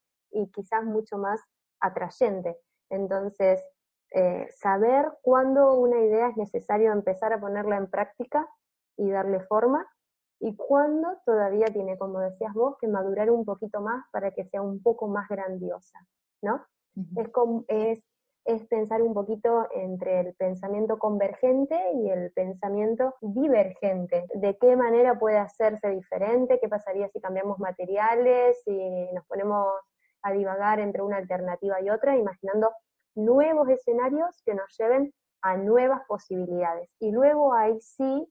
quizás 0.53 0.85
mucho 0.85 1.17
más 1.17 1.41
atrayente. 1.81 2.59
Entonces, 2.91 3.63
eh, 4.13 4.47
saber 4.51 5.11
cuándo 5.23 5.75
una 5.75 6.01
idea 6.01 6.29
es 6.29 6.37
necesario 6.37 6.93
empezar 6.93 7.33
a 7.33 7.41
ponerla 7.41 7.79
en 7.79 7.89
práctica 7.89 8.47
y 8.99 9.11
darle 9.11 9.41
forma 9.41 9.87
y 10.41 10.55
cuándo 10.57 11.09
todavía 11.25 11.67
tiene, 11.67 11.97
como 11.97 12.21
decías 12.21 12.53
vos, 12.53 12.77
que 12.79 12.89
madurar 12.89 13.31
un 13.31 13.45
poquito 13.45 13.81
más 13.81 14.05
para 14.13 14.33
que 14.33 14.45
sea 14.45 14.61
un 14.61 14.83
poco 14.83 15.09
más 15.09 15.29
grandiosa, 15.29 15.99
¿no? 16.43 16.65
es, 17.17 17.31
es, 17.69 18.05
es 18.45 18.67
pensar 18.67 19.03
un 19.03 19.13
poquito 19.13 19.67
entre 19.73 20.21
el 20.21 20.35
pensamiento 20.35 20.99
convergente 20.99 21.79
y 21.95 22.11
el 22.11 22.33
pensamiento 22.33 23.15
divergente. 23.21 24.27
¿De 24.35 24.57
qué 24.57 24.77
manera 24.77 25.19
puede 25.19 25.39
hacerse 25.39 25.91
diferente? 25.91 26.59
¿Qué 26.61 26.69
pasaría 26.69 27.09
si 27.09 27.21
cambiamos 27.21 27.59
materiales? 27.59 28.63
Si 28.65 29.11
nos 29.13 29.27
ponemos 29.27 29.67
a 30.23 30.33
divagar 30.33 30.81
entre 30.81 31.03
una 31.03 31.19
alternativa 31.19 31.81
y 31.81 31.91
otra, 31.91 32.17
imaginando 32.17 32.71
nuevos 33.15 33.69
escenarios 33.69 34.43
que 34.45 34.55
nos 34.55 34.77
lleven 34.79 35.13
a 35.43 35.57
nuevas 35.57 36.03
posibilidades. 36.07 36.89
Y 37.01 37.13
luego 37.13 37.55
ahí 37.55 37.79
sí 37.81 38.29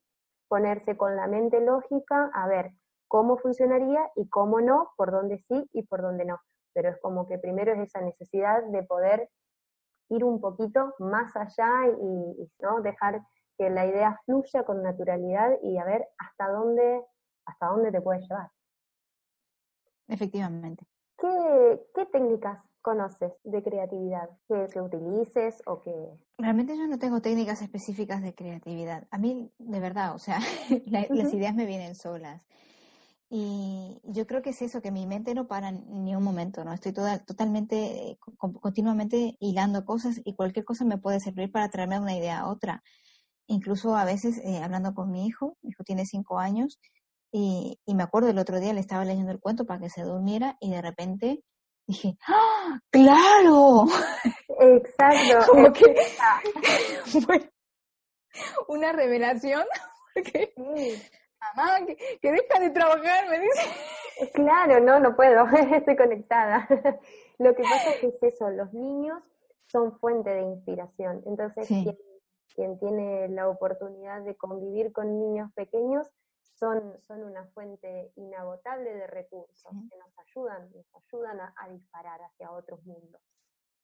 ponerse 0.47 0.95
con 0.95 1.15
la 1.15 1.27
mente 1.27 1.59
lógica 1.61 2.29
a 2.33 2.47
ver 2.47 2.71
cómo 3.07 3.37
funcionaría 3.37 4.11
y 4.15 4.29
cómo 4.29 4.61
no, 4.61 4.91
por 4.97 5.11
dónde 5.11 5.39
sí 5.47 5.69
y 5.73 5.83
por 5.83 6.01
dónde 6.01 6.25
no. 6.25 6.39
Pero 6.75 6.89
es 6.89 6.99
como 6.99 7.25
que 7.25 7.39
primero 7.39 7.73
es 7.73 7.79
esa 7.79 8.01
necesidad 8.01 8.61
de 8.65 8.83
poder 8.83 9.29
ir 10.09 10.23
un 10.23 10.39
poquito 10.39 10.93
más 10.99 11.35
allá 11.35 11.87
y, 11.87 12.51
¿no? 12.59 12.81
dejar 12.81 13.25
que 13.57 13.69
la 13.69 13.85
idea 13.87 14.19
fluya 14.25 14.63
con 14.63 14.83
naturalidad 14.83 15.57
y 15.63 15.77
a 15.77 15.85
ver 15.85 16.05
hasta 16.17 16.49
dónde, 16.49 17.01
hasta 17.45 17.67
dónde 17.67 17.91
te 17.91 18.01
puede 18.01 18.19
llevar. 18.19 18.51
Efectivamente. 20.09 20.85
¿Qué, 21.17 21.87
qué 21.95 22.05
técnicas 22.07 22.59
conoces 22.81 23.33
de 23.43 23.63
creatividad? 23.63 24.29
¿Que, 24.47 24.67
que 24.71 24.81
utilices 24.81 25.63
o 25.65 25.81
que...? 25.81 25.91
Realmente 26.37 26.77
yo 26.77 26.85
no 26.87 26.99
tengo 26.99 27.21
técnicas 27.21 27.61
específicas 27.61 28.21
de 28.21 28.35
creatividad. 28.35 29.07
A 29.09 29.17
mí, 29.17 29.49
de 29.57 29.79
verdad, 29.79 30.13
o 30.13 30.19
sea, 30.19 30.39
las 30.85 31.33
ideas 31.33 31.55
me 31.55 31.65
vienen 31.65 31.95
solas. 31.95 32.45
Y 33.29 33.99
yo 34.03 34.27
creo 34.27 34.41
que 34.41 34.51
es 34.51 34.61
eso, 34.61 34.81
que 34.81 34.91
mi 34.91 35.07
mente 35.07 35.33
no 35.33 35.47
para 35.47 35.71
ni 35.71 36.15
un 36.15 36.23
momento, 36.23 36.63
¿no? 36.63 36.73
Estoy 36.73 36.93
toda, 36.93 37.19
totalmente, 37.25 38.19
continuamente 38.37 39.35
hilando 39.39 39.83
cosas 39.83 40.21
y 40.23 40.35
cualquier 40.35 40.63
cosa 40.63 40.85
me 40.85 40.99
puede 40.99 41.19
servir 41.19 41.51
para 41.51 41.69
traerme 41.69 41.99
una 41.99 42.15
idea 42.15 42.39
a 42.39 42.47
otra. 42.49 42.83
Incluso 43.47 43.95
a 43.95 44.05
veces, 44.05 44.37
eh, 44.43 44.61
hablando 44.63 44.93
con 44.93 45.11
mi 45.11 45.25
hijo, 45.25 45.57
mi 45.61 45.71
hijo 45.71 45.83
tiene 45.83 46.05
cinco 46.05 46.39
años, 46.39 46.79
y, 47.31 47.79
y, 47.85 47.95
me 47.95 48.03
acuerdo 48.03 48.29
el 48.29 48.37
otro 48.37 48.61
día 48.61 48.71
le 48.71 48.79
estaba 48.79 49.03
leyendo 49.03 49.31
el 49.31 49.41
cuento 49.41 49.65
para 49.65 49.81
que 49.81 49.89
se 49.89 50.03
durmiera 50.03 50.55
y 50.61 50.71
de 50.71 50.81
repente 50.81 51.43
dije, 51.87 52.17
¡Ah, 52.27 52.79
¡claro! 52.91 53.85
Exacto. 54.59 55.45
Como 55.51 55.73
que 55.73 55.95
una 58.67 58.91
revelación. 58.91 59.63
Porque, 60.13 60.53
Mamá, 61.53 61.85
que, 61.85 61.95
que, 61.95 62.31
deja 62.31 62.59
de 62.59 62.69
trabajar, 62.71 63.29
me 63.29 63.39
dice. 63.39 64.31
Claro, 64.33 64.79
no, 64.79 64.99
no 64.99 65.15
puedo, 65.15 65.45
estoy 65.75 65.95
conectada. 65.95 66.67
Lo 67.37 67.55
que 67.55 67.63
pasa 67.63 67.91
es 67.91 67.99
que 67.99 68.07
es 68.07 68.23
eso, 68.23 68.49
los 68.49 68.71
niños 68.73 69.21
son 69.67 69.97
fuente 69.99 70.29
de 70.29 70.41
inspiración. 70.41 71.21
Entonces, 71.25 71.67
quien, 71.67 71.97
quien, 72.55 72.79
tiene 72.79 73.27
la 73.27 73.49
oportunidad 73.49 74.21
de 74.21 74.35
convivir 74.35 74.93
con 74.93 75.19
niños 75.19 75.51
pequeños 75.53 76.09
son, 76.55 76.97
son 77.01 77.23
una 77.23 77.45
fuente 77.47 78.13
inagotable 78.15 78.93
de 78.93 79.07
recursos 79.07 79.71
que 79.89 79.97
nos 79.97 80.17
ayudan, 80.17 80.71
nos 80.73 80.87
ayudan 80.95 81.39
a, 81.41 81.69
disparar 81.69 82.21
hacia 82.21 82.51
otros 82.51 82.85
mundos, 82.85 83.21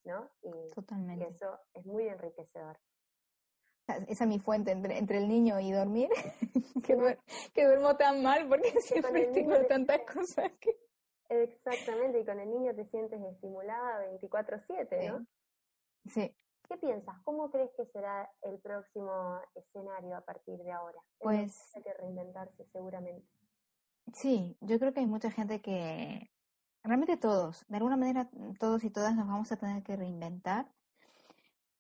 ¿no? 0.06 0.30
Y, 0.42 0.74
Totalmente. 0.74 1.28
eso 1.28 1.60
es 1.74 1.86
muy 1.86 2.08
enriquecedor. 2.08 2.78
Esa 4.08 4.24
es 4.24 4.30
mi 4.30 4.40
fuente 4.40 4.72
entre, 4.72 4.98
entre 4.98 5.18
el 5.18 5.28
niño 5.28 5.60
y 5.60 5.72
dormir, 5.72 6.10
que, 6.86 7.18
que, 7.54 7.66
duermo 7.66 7.96
tan 7.96 8.22
mal 8.22 8.48
porque 8.48 8.72
siempre 8.82 9.28
tengo 9.28 9.56
tantas 9.68 10.02
cosas 10.02 10.52
que... 10.60 10.76
Exactamente, 11.30 12.20
y 12.20 12.26
con 12.26 12.40
el 12.40 12.50
niño 12.50 12.76
te 12.76 12.86
sientes 12.88 13.22
estimulada 13.22 14.06
24/7, 14.20 15.08
¿no? 15.10 15.26
Sí, 16.06 16.36
¿Qué 16.72 16.78
piensas? 16.78 17.16
¿Cómo 17.26 17.52
crees 17.52 17.70
que 17.76 17.86
será 17.88 18.32
el 18.44 18.58
próximo 18.60 19.42
escenario 19.56 20.16
a 20.16 20.22
partir 20.22 20.58
de 20.60 20.72
ahora? 20.72 21.00
Pues 21.20 21.70
hay 21.76 21.84
que 21.84 21.94
reinventarse 21.94 22.66
seguramente. 22.72 23.28
Sí, 24.14 24.58
yo 24.62 24.80
creo 24.80 24.94
que 24.94 25.02
hay 25.02 25.06
mucha 25.06 25.32
gente 25.32 25.62
que, 25.62 26.32
realmente 26.82 27.18
todos, 27.18 27.66
de 27.68 27.76
alguna 27.76 27.98
manera 27.98 28.30
todos 28.58 28.86
y 28.86 28.90
todas 28.90 29.14
nos 29.16 29.28
vamos 29.28 29.52
a 29.52 29.58
tener 29.58 29.84
que 29.84 29.98
reinventar, 29.98 30.72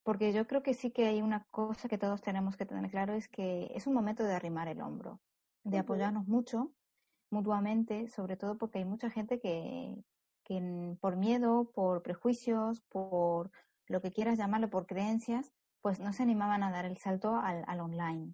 porque 0.03 0.33
yo 0.33 0.47
creo 0.47 0.63
que 0.63 0.73
sí 0.73 0.91
que 0.91 1.05
hay 1.05 1.21
una 1.21 1.45
cosa 1.51 1.87
que 1.87 1.97
todos 1.97 2.21
tenemos 2.21 2.57
que 2.57 2.65
tener 2.65 2.89
claro, 2.89 3.13
es 3.13 3.27
que 3.27 3.71
es 3.75 3.87
un 3.87 3.93
momento 3.93 4.23
de 4.23 4.33
arrimar 4.33 4.67
el 4.67 4.81
hombro, 4.81 5.21
de 5.63 5.77
apoyarnos 5.77 6.27
mucho 6.27 6.71
mutuamente, 7.29 8.07
sobre 8.09 8.35
todo 8.35 8.57
porque 8.57 8.79
hay 8.79 8.85
mucha 8.85 9.09
gente 9.09 9.39
que, 9.39 10.03
que 10.43 10.97
por 10.99 11.15
miedo, 11.15 11.71
por 11.73 12.03
prejuicios, 12.03 12.81
por 12.89 13.51
lo 13.87 14.01
que 14.01 14.11
quieras 14.11 14.37
llamarlo 14.37 14.69
por 14.69 14.85
creencias, 14.85 15.51
pues 15.81 15.99
no 15.99 16.13
se 16.13 16.23
animaban 16.23 16.63
a 16.63 16.71
dar 16.71 16.85
el 16.85 16.97
salto 16.97 17.35
al, 17.35 17.63
al 17.67 17.79
online. 17.79 18.33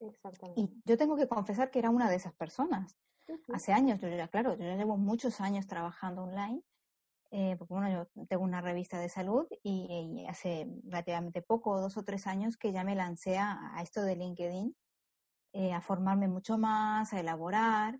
Exactamente. 0.00 0.60
Y 0.60 0.82
yo 0.84 0.96
tengo 0.96 1.16
que 1.16 1.28
confesar 1.28 1.70
que 1.70 1.78
era 1.78 1.90
una 1.90 2.08
de 2.08 2.16
esas 2.16 2.34
personas. 2.34 2.96
Hace 3.52 3.72
años, 3.72 4.00
yo 4.00 4.08
ya, 4.08 4.28
claro, 4.28 4.54
yo 4.54 4.64
ya 4.64 4.76
llevo 4.76 4.96
muchos 4.96 5.40
años 5.40 5.66
trabajando 5.66 6.24
online, 6.24 6.62
eh, 7.32 7.56
porque 7.58 7.74
bueno, 7.74 7.90
yo 7.90 8.26
tengo 8.28 8.44
una 8.44 8.60
revista 8.60 9.00
de 9.00 9.08
salud 9.08 9.46
y, 9.64 10.24
hace 10.28 10.68
relativamente 10.84 11.42
poco, 11.42 11.80
dos 11.80 11.96
o 11.96 12.04
tres 12.04 12.26
años, 12.26 12.56
que 12.56 12.72
ya 12.72 12.84
me 12.84 12.94
lancé 12.94 13.38
a, 13.38 13.74
esto 13.82 14.02
de 14.02 14.16
LinkedIn, 14.16 14.76
eh, 15.54 15.72
a 15.72 15.80
formarme 15.80 16.28
mucho 16.28 16.58
más, 16.58 17.12
a 17.12 17.20
elaborar. 17.20 17.98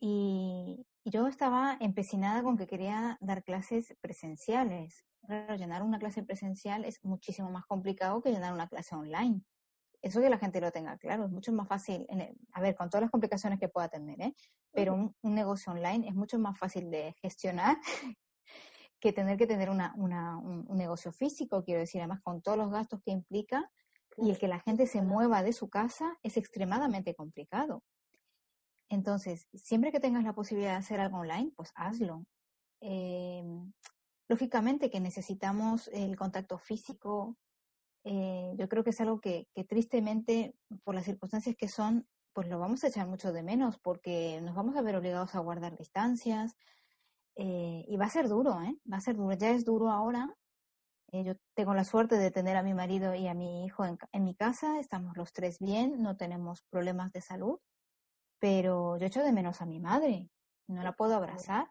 Y, 0.00 0.86
y 1.04 1.10
yo 1.10 1.26
estaba 1.26 1.76
empecinada 1.80 2.42
con 2.42 2.56
que 2.56 2.66
quería 2.66 3.16
dar 3.20 3.42
clases 3.42 3.96
presenciales 4.00 5.08
llenar 5.56 5.82
una 5.82 5.98
clase 5.98 6.22
presencial 6.22 6.84
es 6.84 7.04
muchísimo 7.04 7.50
más 7.50 7.66
complicado 7.66 8.22
que 8.22 8.30
llenar 8.30 8.52
una 8.52 8.68
clase 8.68 8.94
online. 8.94 9.42
Eso 10.00 10.20
que 10.20 10.30
la 10.30 10.38
gente 10.38 10.60
lo 10.60 10.70
tenga 10.70 10.96
claro, 10.96 11.24
es 11.24 11.30
mucho 11.30 11.52
más 11.52 11.66
fácil, 11.66 12.06
a 12.52 12.60
ver, 12.60 12.76
con 12.76 12.88
todas 12.88 13.02
las 13.02 13.10
complicaciones 13.10 13.58
que 13.58 13.68
pueda 13.68 13.88
tener, 13.88 14.20
¿eh? 14.20 14.34
pero 14.72 14.94
un, 14.94 15.14
negocio 15.22 15.72
online 15.72 16.08
es 16.08 16.14
mucho 16.14 16.38
más 16.38 16.56
fácil 16.56 16.88
de 16.88 17.14
gestionar 17.20 17.76
que 19.00 19.12
tener 19.12 19.36
que 19.36 19.46
tener 19.46 19.70
una, 19.70 19.94
una, 19.96 20.38
un, 20.38 20.66
negocio 20.76 21.12
físico, 21.12 21.64
quiero 21.64 21.80
decir, 21.80 22.00
además 22.00 22.20
con 22.22 22.42
todos 22.42 22.58
los 22.58 22.70
gastos 22.70 23.00
que 23.04 23.12
implica 23.12 23.70
y 24.16 24.30
el 24.30 24.38
que 24.38 24.48
la 24.48 24.60
gente 24.60 24.86
se 24.86 25.02
mueva 25.02 25.42
de 25.42 25.52
su 25.52 25.68
casa 25.68 26.18
es 26.22 26.36
extremadamente 26.36 27.14
complicado. 27.14 27.82
Entonces, 28.90 29.46
siempre 29.54 29.92
que 29.92 30.00
tengas 30.00 30.24
la 30.24 30.34
posibilidad 30.34 30.72
de 30.72 30.78
hacer 30.78 30.98
algo 30.98 31.18
online, 31.18 31.52
pues 31.54 31.70
hazlo. 31.76 32.24
Eh, 32.80 33.44
Lógicamente 34.28 34.90
que 34.90 35.00
necesitamos 35.00 35.88
el 35.88 36.14
contacto 36.16 36.58
físico. 36.58 37.36
Eh, 38.04 38.52
yo 38.56 38.68
creo 38.68 38.84
que 38.84 38.90
es 38.90 39.00
algo 39.00 39.20
que, 39.20 39.48
tristemente, 39.66 40.54
por 40.84 40.94
las 40.94 41.06
circunstancias 41.06 41.56
que 41.56 41.68
son, 41.68 42.06
pues 42.34 42.48
lo 42.48 42.58
vamos 42.58 42.84
a 42.84 42.88
echar 42.88 43.06
mucho 43.06 43.32
de 43.32 43.42
menos 43.42 43.78
porque 43.78 44.40
nos 44.42 44.54
vamos 44.54 44.76
a 44.76 44.82
ver 44.82 44.96
obligados 44.96 45.34
a 45.34 45.40
guardar 45.40 45.76
distancias 45.76 46.56
eh, 47.38 47.84
y 47.88 47.96
va 47.96 48.04
a 48.06 48.10
ser 48.10 48.28
duro, 48.28 48.60
¿eh? 48.60 48.76
Va 48.92 48.98
a 48.98 49.00
ser 49.00 49.16
duro. 49.16 49.34
Ya 49.34 49.50
es 49.50 49.64
duro 49.64 49.90
ahora. 49.90 50.36
Eh, 51.12 51.24
yo 51.24 51.34
tengo 51.54 51.72
la 51.72 51.84
suerte 51.84 52.16
de 52.16 52.30
tener 52.30 52.56
a 52.56 52.62
mi 52.62 52.74
marido 52.74 53.14
y 53.14 53.28
a 53.28 53.34
mi 53.34 53.64
hijo 53.64 53.86
en, 53.86 53.96
en 54.12 54.24
mi 54.24 54.34
casa. 54.34 54.78
Estamos 54.78 55.16
los 55.16 55.32
tres 55.32 55.58
bien, 55.58 56.02
no 56.02 56.16
tenemos 56.16 56.62
problemas 56.68 57.12
de 57.12 57.22
salud, 57.22 57.58
pero 58.38 58.98
yo 58.98 59.06
echo 59.06 59.22
de 59.22 59.32
menos 59.32 59.62
a 59.62 59.66
mi 59.66 59.80
madre. 59.80 60.28
No 60.68 60.82
la 60.82 60.92
puedo 60.92 61.14
abrazar 61.14 61.70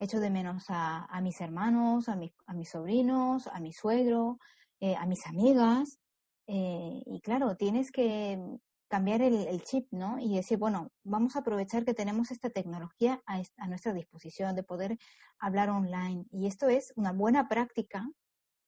echo 0.00 0.18
de 0.18 0.30
menos 0.30 0.64
a, 0.68 1.04
a 1.04 1.20
mis 1.20 1.40
hermanos, 1.40 2.08
a, 2.08 2.16
mi, 2.16 2.32
a, 2.46 2.54
mis 2.54 2.70
sobrinos, 2.70 3.46
a 3.46 3.60
mi 3.60 3.72
suegro, 3.72 4.38
eh, 4.80 4.96
a 4.96 5.06
mis 5.06 5.26
amigas. 5.26 6.00
Eh, 6.46 7.02
y 7.04 7.20
claro, 7.20 7.56
tienes 7.56 7.92
que 7.92 8.42
cambiar 8.90 9.22
el, 9.22 9.62
chip, 9.62 9.86
¿no? 9.92 10.18
Y 10.18 10.34
decir, 10.34 10.58
bueno, 10.58 10.90
vamos 11.04 11.36
a 11.36 11.38
aprovechar 11.38 11.84
que 11.84 11.94
tenemos 11.94 12.32
esta 12.32 12.50
tecnología 12.50 13.22
a, 13.24 13.40
a, 13.58 13.68
nuestra 13.68 13.92
disposición 13.92 14.56
de 14.56 14.64
poder 14.64 14.98
hablar 15.38 15.70
online. 15.70 16.26
Y 16.32 16.48
esto 16.48 16.68
es 16.68 16.92
una 16.96 17.12
buena 17.12 17.48
práctica 17.48 18.10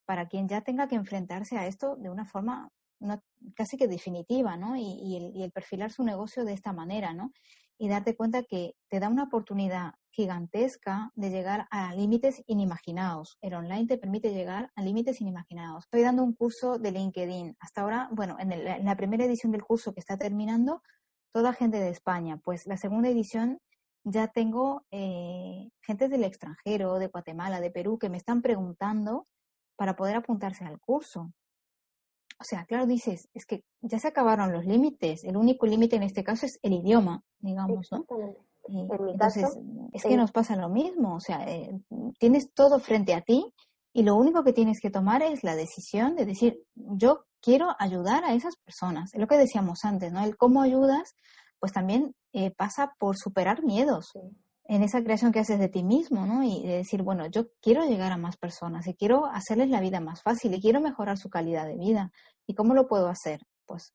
para 0.06 0.28
quien 0.28 0.48
ya 0.48 0.60
tenga 0.60 0.86
que 0.86 0.94
enfrentarse 0.94 1.58
a 1.58 1.66
esto 1.66 1.96
de 1.96 2.08
una 2.08 2.24
forma 2.24 2.70
no, 3.00 3.20
casi 3.56 3.76
que 3.76 3.88
definitiva, 3.88 4.56
¿no? 4.56 4.76
Y, 4.76 4.92
y, 5.02 5.16
el, 5.16 5.36
y 5.36 5.42
el 5.42 5.50
perfilar 5.50 5.90
su 5.90 6.04
negocio 6.04 6.44
de 6.44 6.52
esta 6.52 6.72
manera, 6.72 7.12
¿no? 7.14 7.32
Y 7.78 7.88
darte 7.88 8.16
cuenta 8.16 8.42
que 8.44 8.74
te 8.88 9.00
da 9.00 9.08
una 9.08 9.24
oportunidad 9.24 9.94
gigantesca 10.10 11.10
de 11.14 11.30
llegar 11.30 11.66
a 11.70 11.94
límites 11.94 12.42
inimaginados. 12.46 13.38
El 13.40 13.54
online 13.54 13.86
te 13.86 13.98
permite 13.98 14.32
llegar 14.32 14.70
a 14.74 14.82
límites 14.82 15.20
inimaginados. 15.20 15.84
Estoy 15.84 16.02
dando 16.02 16.22
un 16.22 16.34
curso 16.34 16.78
de 16.78 16.92
LinkedIn. 16.92 17.56
Hasta 17.58 17.80
ahora, 17.80 18.08
bueno, 18.12 18.36
en, 18.38 18.84
la 18.84 18.96
primera 18.96 19.24
edición 19.24 19.52
del 19.52 19.64
curso 19.64 19.94
que 19.94 20.00
está 20.00 20.16
terminando, 20.18 20.82
toda 21.32 21.54
gente 21.54 21.78
de 21.80 21.88
España. 21.88 22.38
Pues 22.44 22.66
la 22.66 22.76
segunda 22.76 23.08
edición 23.08 23.58
ya 24.04 24.28
tengo 24.28 24.84
eh, 24.90 25.70
gente 25.80 26.08
del 26.08 26.24
extranjero, 26.24 26.98
de 26.98 27.08
Guatemala, 27.08 27.60
de 27.60 27.70
Perú, 27.70 27.98
que 27.98 28.10
me 28.10 28.18
están 28.18 28.42
preguntando 28.42 29.26
para 29.76 29.96
poder 29.96 30.16
apuntarse 30.16 30.64
al 30.64 30.78
curso. 30.78 31.32
O 32.42 32.44
sea, 32.44 32.64
claro, 32.64 32.86
dices, 32.86 33.28
es 33.34 33.46
que 33.46 33.62
ya 33.82 34.00
se 34.00 34.08
acabaron 34.08 34.50
los 34.52 34.64
límites. 34.64 35.22
El 35.22 35.36
único 35.36 35.64
límite 35.64 35.94
en 35.94 36.02
este 36.02 36.24
caso 36.24 36.44
es 36.44 36.58
el 36.62 36.72
idioma, 36.72 37.22
digamos, 37.38 37.86
¿no? 37.92 38.04
entonces, 38.68 39.58
es 39.92 40.02
que 40.02 40.16
nos 40.16 40.32
pasa 40.32 40.56
lo 40.56 40.68
mismo, 40.68 41.14
o 41.14 41.20
sea, 41.20 41.44
eh, 41.48 41.70
tienes 42.18 42.52
todo 42.52 42.80
frente 42.80 43.14
a 43.14 43.20
ti 43.20 43.54
y 43.92 44.02
lo 44.02 44.16
único 44.16 44.42
que 44.42 44.52
tienes 44.52 44.80
que 44.80 44.90
tomar 44.90 45.22
es 45.22 45.44
la 45.44 45.54
decisión 45.54 46.16
de 46.16 46.26
decir, 46.26 46.64
yo 46.74 47.26
quiero 47.40 47.76
ayudar 47.78 48.24
a 48.24 48.34
esas 48.34 48.56
personas. 48.56 49.14
Es 49.14 49.20
lo 49.20 49.28
que 49.28 49.38
decíamos 49.38 49.84
antes, 49.84 50.12
¿no? 50.12 50.24
El 50.24 50.36
cómo 50.36 50.62
ayudas, 50.62 51.14
pues 51.60 51.72
también 51.72 52.12
eh, 52.32 52.50
pasa 52.50 52.92
por 52.98 53.16
superar 53.16 53.62
miedos 53.62 54.12
en 54.74 54.82
esa 54.82 55.02
creación 55.02 55.32
que 55.32 55.40
haces 55.40 55.58
de 55.58 55.68
ti 55.68 55.82
mismo, 55.82 56.26
¿no? 56.26 56.42
Y 56.42 56.66
de 56.66 56.78
decir, 56.78 57.02
bueno, 57.02 57.26
yo 57.26 57.48
quiero 57.60 57.84
llegar 57.84 58.12
a 58.12 58.16
más 58.16 58.36
personas 58.36 58.86
y 58.86 58.94
quiero 58.94 59.26
hacerles 59.26 59.68
la 59.68 59.80
vida 59.80 60.00
más 60.00 60.22
fácil 60.22 60.54
y 60.54 60.60
quiero 60.60 60.80
mejorar 60.80 61.18
su 61.18 61.28
calidad 61.28 61.66
de 61.66 61.76
vida. 61.76 62.10
¿Y 62.46 62.54
cómo 62.54 62.74
lo 62.74 62.88
puedo 62.88 63.08
hacer? 63.08 63.40
Pues 63.66 63.94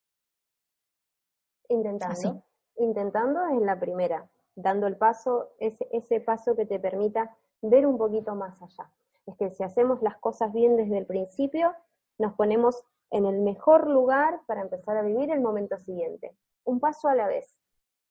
intentando. 1.70 2.44
Intentando 2.78 3.48
es 3.48 3.62
la 3.62 3.80
primera 3.80 4.30
dando 4.58 4.88
el 4.88 4.98
paso, 4.98 5.52
ese, 5.60 5.88
ese 5.92 6.20
paso 6.20 6.56
que 6.56 6.66
te 6.66 6.80
permita 6.80 7.38
ver 7.62 7.86
un 7.86 7.98
poquito 7.98 8.36
más 8.36 8.62
allá. 8.62 8.92
Es 9.28 9.38
que 9.38 9.52
si 9.52 9.64
hacemos 9.64 10.02
las 10.02 10.18
cosas 10.18 10.52
bien 10.52 10.76
desde 10.76 10.98
el 10.98 11.06
principio, 11.06 11.74
nos 12.18 12.34
ponemos 12.34 12.84
en 13.12 13.26
el 13.26 13.40
mejor 13.42 13.88
lugar 13.88 14.42
para 14.48 14.62
empezar 14.62 14.98
a 14.98 15.04
vivir 15.04 15.32
el 15.32 15.42
momento 15.42 15.78
siguiente. 15.78 16.36
Un 16.66 16.80
paso 16.80 17.08
a 17.08 17.16
la 17.16 17.28
vez, 17.28 17.56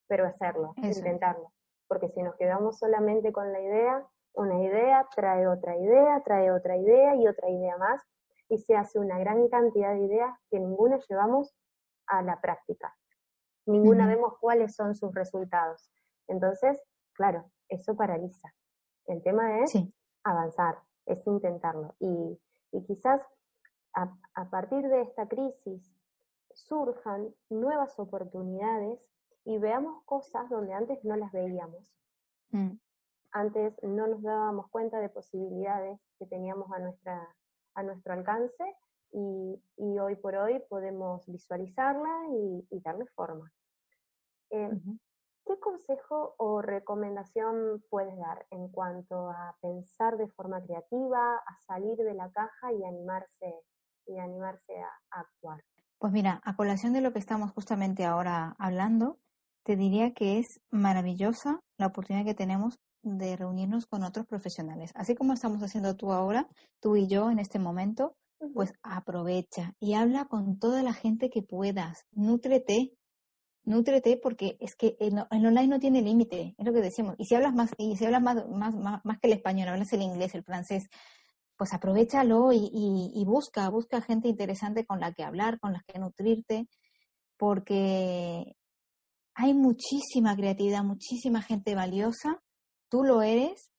pero 0.07 0.25
hacerlo, 0.25 0.73
intentarlo. 0.77 1.51
Porque 1.87 2.09
si 2.09 2.21
nos 2.21 2.35
quedamos 2.35 2.77
solamente 2.77 3.31
con 3.31 3.51
la 3.51 3.61
idea, 3.61 4.05
Una 4.33 4.61
idea 4.61 5.07
trae 5.15 5.47
otra 5.47 5.75
idea, 5.75 6.21
trae 6.23 6.51
otra 6.51 6.77
idea 6.77 7.15
y 7.15 7.27
otra 7.27 7.49
idea 7.49 7.75
más, 7.77 8.03
y 8.49 8.59
se 8.59 8.75
hace 8.75 8.99
una 8.99 9.17
gran 9.17 9.47
cantidad 9.47 9.93
de 9.95 10.05
ideas 10.05 10.31
que 10.51 10.59
ninguna 10.59 10.99
llevamos 11.09 11.55
a 12.05 12.21
la 12.21 12.39
práctica. 12.39 12.95
Ninguna 13.65 14.07
vemos 14.07 14.37
cuáles 14.39 14.75
son 14.75 14.95
sus 14.95 15.13
resultados. 15.13 15.91
Entonces, 16.27 16.81
claro, 17.13 17.51
eso 17.67 17.95
paraliza. 17.95 18.53
El 19.07 19.21
tema 19.23 19.59
es 19.59 19.73
avanzar, 20.23 20.77
es 21.05 21.25
intentarlo. 21.27 21.95
Y, 21.99 22.39
quizás 22.85 23.21
a, 23.93 24.49
partir 24.49 24.87
de 24.87 25.01
esta 25.01 25.27
crisis 25.27 25.91
surjan 26.53 27.33
nuevas 27.49 27.97
oportunidades 27.99 28.99
y 29.47 29.57
veamos 29.59 30.03
cosas 30.03 30.49
donde 30.49 30.73
antes 30.73 31.01
no 31.05 31.15
las 31.15 31.31
veíamos. 31.31 31.81
Mm. 32.51 32.71
Antes 33.31 33.73
no 33.81 34.07
nos 34.07 34.21
dábamos 34.21 34.69
cuenta 34.69 34.99
de 34.99 35.07
posibilidades 35.07 36.01
que 36.19 36.25
teníamos 36.25 36.69
a, 36.73 36.79
nuestra, 36.79 37.33
a 37.75 37.83
nuestro 37.83 38.13
alcance 38.13 38.75
y, 39.13 39.57
hoy 39.77 40.15
por 40.17 40.35
hoy 40.35 40.61
podemos 40.69 41.25
visualizarla 41.27 42.09
y, 42.69 42.81
darle 42.81 43.05
forma. 43.15 43.49
Eh, 44.49 44.69
¿Qué 45.45 45.57
consejo 45.61 46.35
o 46.37 46.61
recomendación 46.61 47.81
puedes 47.89 48.17
dar 48.17 48.45
en 48.51 48.67
cuanto 48.67 49.29
a 49.29 49.55
pensar 49.61 50.17
de 50.17 50.27
forma 50.27 50.61
creativa, 50.61 51.37
a 51.37 51.61
salir 51.65 51.95
de 51.95 52.13
la 52.13 52.29
caja 52.31 52.73
y 52.73 52.83
animarse, 52.83 53.55
y 54.07 54.17
animarse 54.17 54.73
a, 54.77 55.19
actuar? 55.21 55.63
Pues 55.99 56.11
mira, 56.11 56.41
a 56.43 56.57
colación 56.57 56.91
de 56.91 56.99
lo 56.99 57.13
que 57.13 57.19
estamos 57.19 57.51
justamente 57.51 58.03
ahora 58.03 58.57
hablando, 58.59 59.19
te 59.67 59.75
diría 59.75 60.13
que 60.13 60.39
es 60.39 60.61
maravillosa 60.71 61.59
la 61.77 61.87
oportunidad 61.87 62.23
que 62.23 62.33
tenemos 62.33 62.79
de 63.01 63.35
reunirnos 63.35 63.85
con 63.85 64.03
otros 64.03 64.25
profesionales. 64.25 64.91
Así 64.95 65.13
como 65.13 65.33
estamos 65.33 65.61
haciendo 65.61 65.97
tú 65.97 66.13
ahora, 66.13 66.47
tú 66.79 66.95
y 66.95 67.07
yo 67.07 67.29
en 67.29 67.39
este 67.39 67.59
momento, 67.59 68.15
pues 68.53 68.71
aprovecha 68.81 69.73
y 69.81 69.95
habla 69.95 70.23
con 70.23 70.57
toda 70.57 70.83
la 70.83 70.93
gente 70.93 71.29
que 71.29 71.41
puedas, 71.41 72.05
nútrete, 72.13 72.93
nútrete 73.65 74.15
porque 74.15 74.55
es 74.61 74.73
que 74.77 74.95
el, 75.01 75.19
online 75.31 75.67
no 75.67 75.79
tiene 75.79 76.01
límite, 76.01 76.55
es 76.57 76.65
lo 76.65 76.71
que 76.71 76.81
decimos. 76.81 77.15
Y 77.17 77.25
si 77.25 77.35
hablas 77.35 77.53
más, 77.53 77.71
y 77.77 77.97
si 77.97 78.05
hablas 78.05 78.21
más, 78.21 78.47
más, 78.47 78.73
más, 78.73 79.19
que 79.19 79.27
el 79.27 79.33
español, 79.33 79.67
hablas 79.67 79.91
el 79.91 80.01
inglés, 80.01 80.33
el 80.33 80.45
francés, 80.45 80.87
pues 81.57 81.73
aprovechalo 81.73 82.53
y, 82.53 82.69
y, 82.71 83.25
busca, 83.25 83.67
busca 83.67 83.99
gente 83.99 84.29
interesante 84.29 84.85
con 84.85 85.01
la 85.01 85.11
que 85.11 85.25
hablar, 85.25 85.59
con 85.59 85.73
la 85.73 85.83
que 85.85 85.99
nutrirte, 85.99 86.69
porque 87.35 88.55
hay 89.39 89.53
muchísima 89.53 90.35
creatividad, 90.35 90.83
muchísima 90.83 91.43
gente 91.43 91.75
valiosa, 91.75 92.41
tú 92.89 93.03
lo 93.03 93.21
eres, 93.21 93.69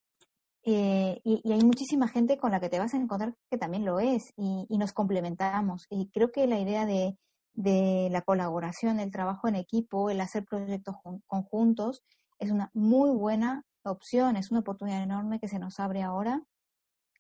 eh, 0.63 1.21
y, 1.25 1.43
hay 1.53 1.65
muchísima 1.65 2.07
gente 2.07 2.39
con 2.39 2.53
la 2.53 2.61
que 2.61 2.69
te 2.69 2.79
vas 2.79 2.95
a 2.95 2.97
encontrar 2.97 3.35
que 3.51 3.59
también 3.59 3.85
lo 3.85 3.99
es, 3.99 4.23
y, 4.37 4.67
nos 4.79 4.93
complementamos. 4.93 5.87
Y 5.91 6.11
creo 6.11 6.31
que 6.31 6.47
la 6.47 6.61
idea 6.61 6.87
de, 6.87 7.19
de 7.55 8.09
la 8.13 8.23
colaboración, 8.23 9.01
el 9.01 9.11
trabajo 9.11 9.49
en 9.49 9.57
equipo, 9.57 10.11
el 10.11 10.21
hacer 10.21 10.45
proyectos 10.45 10.95
conjuntos, 11.27 12.03
es 12.39 12.53
una 12.53 12.71
muy 12.73 13.11
buena 13.11 13.65
opción, 13.83 14.37
es 14.37 14.53
una 14.53 14.61
oportunidad 14.61 15.03
enorme 15.03 15.41
que 15.41 15.49
se 15.49 15.59
nos 15.59 15.81
abre 15.81 16.03
ahora 16.03 16.41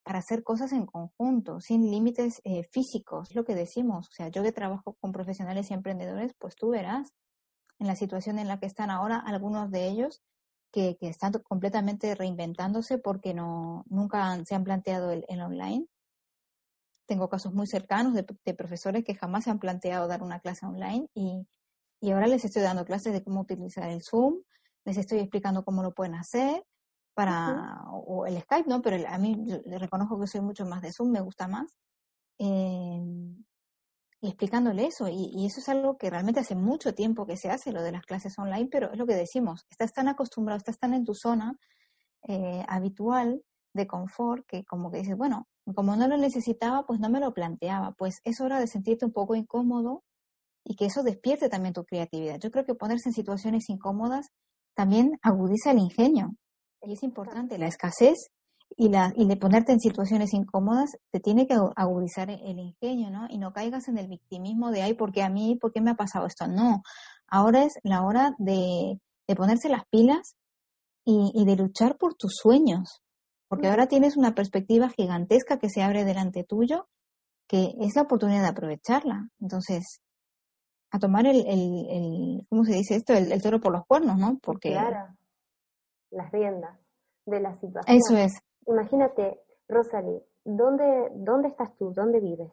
para 0.05 0.21
hacer 0.21 0.45
cosas 0.45 0.73
en 0.73 0.87
conjunto, 0.87 1.59
sin 1.61 1.91
límites 1.91 2.41
eh, 2.45 2.63
físicos, 2.71 3.31
es 3.31 3.37
lo 3.37 3.45
que 3.45 3.57
decimos. 3.57 4.07
O 4.09 4.13
sea, 4.13 4.29
yo 4.29 4.45
que 4.45 4.53
trabajo 4.53 4.97
con 5.01 5.11
profesionales 5.11 5.71
y 5.71 5.75
emprendedores, 5.75 6.35
pues 6.39 6.55
tú 6.55 6.71
verás 6.71 7.13
en 7.79 7.87
la 7.87 7.97
situación 7.97 8.39
en 8.39 8.49
la 8.49 8.59
que 8.59 8.67
están 8.67 8.91
ahora 8.91 9.19
algunos 9.19 9.71
de 9.71 9.89
ellos 9.89 10.23
que, 10.73 10.97
están 11.01 11.33
completamente 11.33 12.15
reinventándose 12.15 12.99
porque 12.99 13.35
no 13.35 13.85
nunca 13.89 14.45
se 14.45 14.55
han 14.55 14.65
planteado 14.65 15.13
el 15.13 15.41
online 15.41 15.87
tengo 17.09 17.29
casos 17.31 17.55
muy 17.55 17.67
cercanos 17.67 18.13
de, 18.15 18.55
profesores 18.55 19.03
que 19.03 19.15
jamás 19.15 19.45
se 19.45 19.51
han 19.51 19.59
planteado 19.59 20.07
dar 20.07 20.23
una 20.23 20.41
clase 20.41 20.67
online 20.67 21.09
y, 21.15 21.47
ahora 22.13 22.29
les 22.29 22.45
estoy 22.45 22.63
dando 22.63 22.85
clases 22.85 23.13
de 23.13 23.25
cómo 23.25 23.41
utilizar 23.41 23.89
el 23.89 24.03
Zoom, 24.03 24.43
les 24.85 24.99
estoy 24.99 25.19
explicando 25.19 25.65
cómo 25.65 25.83
lo 25.83 25.95
pueden 25.95 26.15
hacer 26.15 26.65
para, 27.15 27.83
o, 27.91 28.27
el 28.27 28.41
Skype, 28.43 28.69
¿no? 28.69 28.83
Pero 28.83 29.09
a 29.09 29.19
mí 29.19 29.35
le 29.65 29.79
reconozco 29.79 30.21
que 30.21 30.29
soy 30.29 30.43
mucho 30.43 30.65
más 30.67 30.83
de 30.83 30.93
Zoom, 30.93 31.11
me 31.11 31.21
gusta 31.21 31.49
más. 31.49 31.75
Eh, 32.39 33.03
y 34.21 34.29
explicándole 34.29 34.87
eso, 34.87 35.09
y, 35.09 35.47
eso 35.47 35.61
es 35.61 35.69
algo 35.69 35.97
que 35.97 36.11
realmente 36.11 36.41
hace 36.41 36.57
mucho 36.57 36.95
tiempo 36.95 37.27
que 37.27 37.37
se 37.37 37.51
hace, 37.51 37.73
lo 37.73 37.83
de 37.83 37.93
las 37.93 38.05
clases 38.05 38.39
online, 38.39 38.69
pero 38.71 38.93
es 38.93 38.99
lo 38.99 39.07
que 39.07 39.15
decimos, 39.15 39.65
estás 39.71 39.93
tan 39.93 40.09
acostumbrado, 40.09 40.59
estás 40.59 40.79
tan 40.79 40.95
en 40.95 41.05
tu 41.05 41.15
zona 41.15 41.57
eh, 42.27 42.65
habitual 42.69 43.43
de 43.75 43.87
confort 43.87 44.45
que 44.47 44.65
como 44.65 44.91
que 44.91 44.99
dices, 44.99 45.17
bueno, 45.17 45.47
como 45.75 45.97
no 45.97 46.09
lo 46.09 46.17
necesitaba, 46.17 46.85
pues 46.87 47.01
no 47.01 47.11
me 47.11 47.21
lo 47.21 47.33
planteaba. 47.33 47.93
Pues 47.93 48.21
es 48.25 48.41
hora 48.41 48.59
de 48.59 48.67
sentirte 48.67 49.05
un 49.05 49.13
poco 49.13 49.35
incómodo 49.35 50.03
y 50.65 50.77
que 50.77 50.87
eso 50.87 51.03
despierte 51.03 51.49
también 51.49 51.75
tu 51.75 51.85
creatividad. 51.85 52.39
Yo 52.39 52.51
creo 52.51 52.65
que 52.65 52.75
ponerse 52.75 53.11
en 53.11 53.15
situaciones 53.15 53.69
incómodas 53.69 54.29
también 54.75 55.19
agudiza 55.23 55.73
el 55.73 55.79
ingenio. 55.79 56.35
Y 56.83 56.93
es 56.93 57.03
importante, 57.03 57.59
la 57.59 57.67
escasez 57.67 58.31
y, 58.77 58.89
la, 58.89 59.13
y 59.17 59.27
de 59.27 59.37
ponerte 59.37 59.73
en 59.73 59.81
situaciones 59.81 60.33
incómodas 60.35 60.97
te 61.11 61.21
tiene 61.21 61.47
que 61.47 61.55
agudizar 61.77 62.31
el 62.31 62.59
ingenio, 62.59 63.11
¿no? 63.11 63.27
Y 63.29 63.39
no 63.39 63.53
caigas 63.53 63.89
en 63.89 63.99
el 63.99 64.09
victimismo 64.09 64.71
de, 64.71 64.83
ay, 64.83 64.95
¿por 64.95 65.13
qué 65.13 65.23
a 65.23 65.31
mí? 65.31 65.57
¿Por 65.61 65.73
qué 65.73 65.81
me 65.81 65.91
ha 65.91 65.97
pasado 65.97 66.27
esto? 66.27 66.47
No, 66.47 66.83
ahora 67.27 67.65
es 67.65 67.75
la 67.83 68.03
hora 68.03 68.35
de, 68.39 69.01
de 69.27 69.37
ponerse 69.37 69.69
las 69.69 69.85
pilas 69.91 70.37
y, 71.05 71.33
y 71.35 71.45
de 71.45 71.57
luchar 71.57 71.97
por 71.97 72.15
tus 72.15 72.37
sueños, 72.37 73.03
porque 73.49 73.69
ahora 73.69 73.87
tienes 73.87 74.17
una 74.17 74.35
perspectiva 74.35 74.91
gigantesca 74.91 75.59
que 75.59 75.71
se 75.71 75.83
abre 75.83 76.05
delante 76.05 76.45
tuyo, 76.45 76.89
que 77.49 77.75
es 77.81 77.97
la 77.97 78.03
oportunidad 78.03 78.43
de 78.43 78.49
aprovecharla. 78.49 79.29
Entonces, 79.41 80.01
a 80.91 80.99
tomar 80.99 81.27
el, 81.27 81.47
el, 81.47 82.47
¿cómo 82.49 82.65
se 82.65 82.75
dice 82.75 82.97
esto? 82.97 83.15
El, 83.15 83.43
toro 83.43 83.61
por 83.61 83.73
los 83.73 83.87
cuernos, 83.87 84.19
¿no? 84.19 84.39
Porque... 84.43 84.71
Claro, 84.71 85.15
las 86.11 86.31
riendas 86.31 86.79
de 87.27 87.41
la 87.41 87.59
situación. 87.61 87.97
Eso 87.97 88.17
es. 88.17 88.33
Imagínate, 88.69 89.41
Rosalie, 89.67 90.23
¿dónde, 90.45 91.11
¿dónde 91.15 91.49
estás 91.49 91.75
tú? 91.77 91.93
¿Dónde 91.93 92.21
vives? 92.21 92.53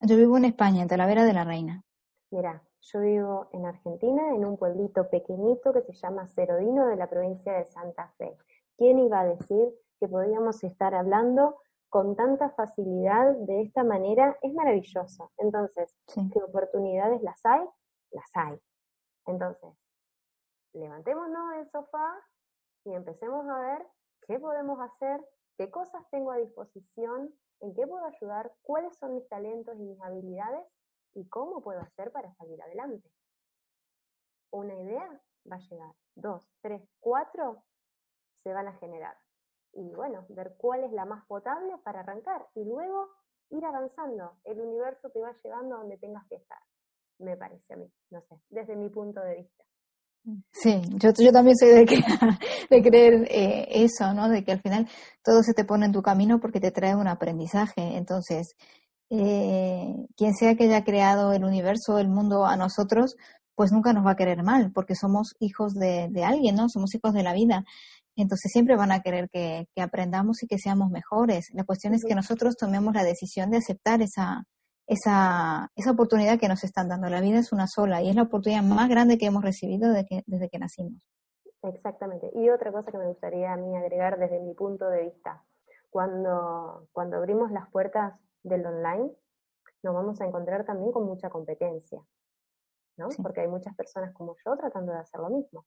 Yo 0.00 0.16
vivo 0.16 0.36
en 0.36 0.44
España, 0.44 0.82
en 0.82 0.88
Talavera 0.88 1.24
de 1.24 1.32
la 1.32 1.44
Reina. 1.44 1.82
Mira, 2.30 2.62
yo 2.80 3.00
vivo 3.00 3.48
en 3.52 3.64
Argentina, 3.64 4.34
en 4.34 4.44
un 4.44 4.58
pueblito 4.58 5.08
pequeñito 5.08 5.72
que 5.72 5.82
se 5.82 5.92
llama 5.94 6.26
Cerodino 6.26 6.88
de 6.88 6.96
la 6.96 7.08
provincia 7.08 7.52
de 7.52 7.64
Santa 7.64 8.12
Fe. 8.18 8.36
¿Quién 8.76 8.98
iba 8.98 9.20
a 9.20 9.24
decir 9.24 9.72
que 10.00 10.08
podíamos 10.08 10.62
estar 10.64 10.94
hablando 10.94 11.56
con 11.94 12.16
tanta 12.16 12.50
facilidad 12.50 13.36
de 13.46 13.62
esta 13.62 13.84
manera 13.84 14.36
es 14.42 14.52
maravilloso. 14.52 15.30
Entonces, 15.38 15.94
¿qué 16.12 16.42
oportunidades 16.42 17.22
las 17.22 17.46
hay? 17.46 17.64
Las 18.10 18.28
hay. 18.34 18.58
Entonces, 19.26 19.70
levantémonos 20.72 21.52
del 21.52 21.70
sofá 21.70 22.20
y 22.84 22.94
empecemos 22.94 23.46
a 23.48 23.60
ver 23.60 23.86
qué 24.26 24.38
podemos 24.38 24.78
hacer, 24.80 25.24
qué 25.56 25.70
cosas 25.70 26.02
tengo 26.10 26.32
a 26.32 26.38
disposición, 26.38 27.34
en 27.60 27.74
qué 27.74 27.86
puedo 27.86 28.04
ayudar, 28.04 28.52
cuáles 28.62 28.96
son 28.96 29.14
mis 29.14 29.28
talentos 29.28 29.76
y 29.78 29.82
mis 29.82 30.00
habilidades 30.00 30.66
y 31.14 31.28
cómo 31.28 31.62
puedo 31.62 31.80
hacer 31.80 32.12
para 32.12 32.32
salir 32.34 32.60
adelante. 32.62 33.08
Una 34.50 34.74
idea 34.74 35.22
va 35.50 35.56
a 35.56 35.68
llegar, 35.70 35.94
dos, 36.14 36.48
tres, 36.60 36.82
cuatro 37.00 37.64
se 38.42 38.52
van 38.52 38.68
a 38.68 38.74
generar 38.78 39.16
y 39.72 39.94
bueno, 39.94 40.24
ver 40.28 40.54
cuál 40.56 40.84
es 40.84 40.92
la 40.92 41.04
más 41.04 41.24
potable 41.26 41.76
para 41.84 42.00
arrancar 42.00 42.46
y 42.54 42.64
luego 42.64 43.10
ir 43.50 43.64
avanzando. 43.64 44.38
El 44.44 44.60
universo 44.60 45.10
te 45.10 45.20
va 45.20 45.32
llevando 45.42 45.76
a 45.76 45.78
donde 45.78 45.98
tengas 45.98 46.26
que 46.28 46.36
estar, 46.36 46.58
me 47.18 47.36
parece 47.36 47.74
a 47.74 47.76
mí, 47.76 47.92
no 48.10 48.20
sé, 48.22 48.40
desde 48.48 48.76
mi 48.76 48.88
punto 48.88 49.20
de 49.20 49.36
vista. 49.36 49.64
Sí, 50.52 50.80
yo, 50.94 51.10
yo 51.18 51.32
también 51.32 51.56
soy 51.56 51.68
de, 51.70 51.84
que, 51.84 51.96
de 52.70 52.82
creer 52.82 53.26
eh, 53.30 53.66
eso, 53.70 54.14
¿no? 54.14 54.28
De 54.28 54.42
que 54.42 54.52
al 54.52 54.60
final 54.62 54.88
todo 55.22 55.42
se 55.42 55.52
te 55.52 55.64
pone 55.64 55.86
en 55.86 55.92
tu 55.92 56.02
camino 56.02 56.40
porque 56.40 56.60
te 56.60 56.70
trae 56.70 56.94
un 56.94 57.08
aprendizaje. 57.08 57.96
Entonces, 57.96 58.56
eh, 59.10 59.94
quien 60.16 60.34
sea 60.34 60.54
que 60.54 60.64
haya 60.64 60.82
creado 60.84 61.32
el 61.34 61.44
universo, 61.44 61.98
el 61.98 62.08
mundo 62.08 62.46
a 62.46 62.56
nosotros, 62.56 63.16
pues 63.54 63.70
nunca 63.70 63.92
nos 63.92 64.06
va 64.06 64.12
a 64.12 64.16
querer 64.16 64.42
mal, 64.42 64.72
porque 64.72 64.94
somos 64.94 65.34
hijos 65.40 65.74
de, 65.74 66.08
de 66.10 66.24
alguien, 66.24 66.56
¿no? 66.56 66.68
Somos 66.68 66.94
hijos 66.94 67.12
de 67.12 67.22
la 67.22 67.34
vida. 67.34 67.64
Entonces 68.16 68.52
siempre 68.52 68.76
van 68.76 68.92
a 68.92 69.00
querer 69.00 69.28
que, 69.30 69.66
aprendamos 69.76 70.42
y 70.42 70.46
que 70.46 70.58
seamos 70.58 70.90
mejores. 70.90 71.48
La 71.52 71.64
cuestión 71.64 71.94
es 71.94 72.04
que 72.06 72.14
nosotros 72.14 72.56
tomemos 72.56 72.94
la 72.94 73.04
decisión 73.04 73.50
de 73.50 73.58
aceptar 73.58 74.02
esa, 74.02 74.44
esa, 74.86 75.70
esa 75.76 75.90
oportunidad 75.90 76.38
que 76.38 76.48
nos 76.48 76.64
están 76.64 76.88
dando. 76.88 77.08
La 77.08 77.20
vida 77.20 77.38
es 77.38 77.52
una 77.52 77.66
sola 77.66 78.02
y 78.02 78.10
es 78.10 78.16
la 78.16 78.22
oportunidad 78.22 78.62
más 78.62 78.88
grande 78.88 79.18
que 79.18 79.26
hemos 79.26 79.42
recibido 79.42 79.90
desde 79.90 80.06
que, 80.06 80.22
desde 80.26 80.48
que 80.48 80.58
nacimos. 80.58 81.02
Exactamente. 81.62 82.30
Y 82.34 82.50
otra 82.50 82.72
cosa 82.72 82.90
que 82.90 82.98
me 82.98 83.06
gustaría 83.06 83.52
a 83.52 83.56
mí 83.56 83.76
agregar 83.76 84.18
desde 84.18 84.40
mi 84.40 84.54
punto 84.54 84.88
de 84.88 85.04
vista, 85.04 85.42
cuando, 85.90 86.88
cuando 86.92 87.16
abrimos 87.16 87.50
las 87.50 87.70
puertas 87.70 88.14
del 88.42 88.66
online, 88.66 89.10
nos 89.82 89.94
vamos 89.94 90.20
a 90.20 90.26
encontrar 90.26 90.64
también 90.64 90.92
con 90.92 91.06
mucha 91.06 91.30
competencia, 91.30 92.02
¿no? 92.96 93.08
Porque 93.22 93.42
hay 93.42 93.48
muchas 93.48 93.74
personas 93.74 94.12
como 94.12 94.34
yo 94.44 94.56
tratando 94.56 94.92
de 94.92 94.98
hacer 94.98 95.20
lo 95.20 95.30
mismo. 95.30 95.64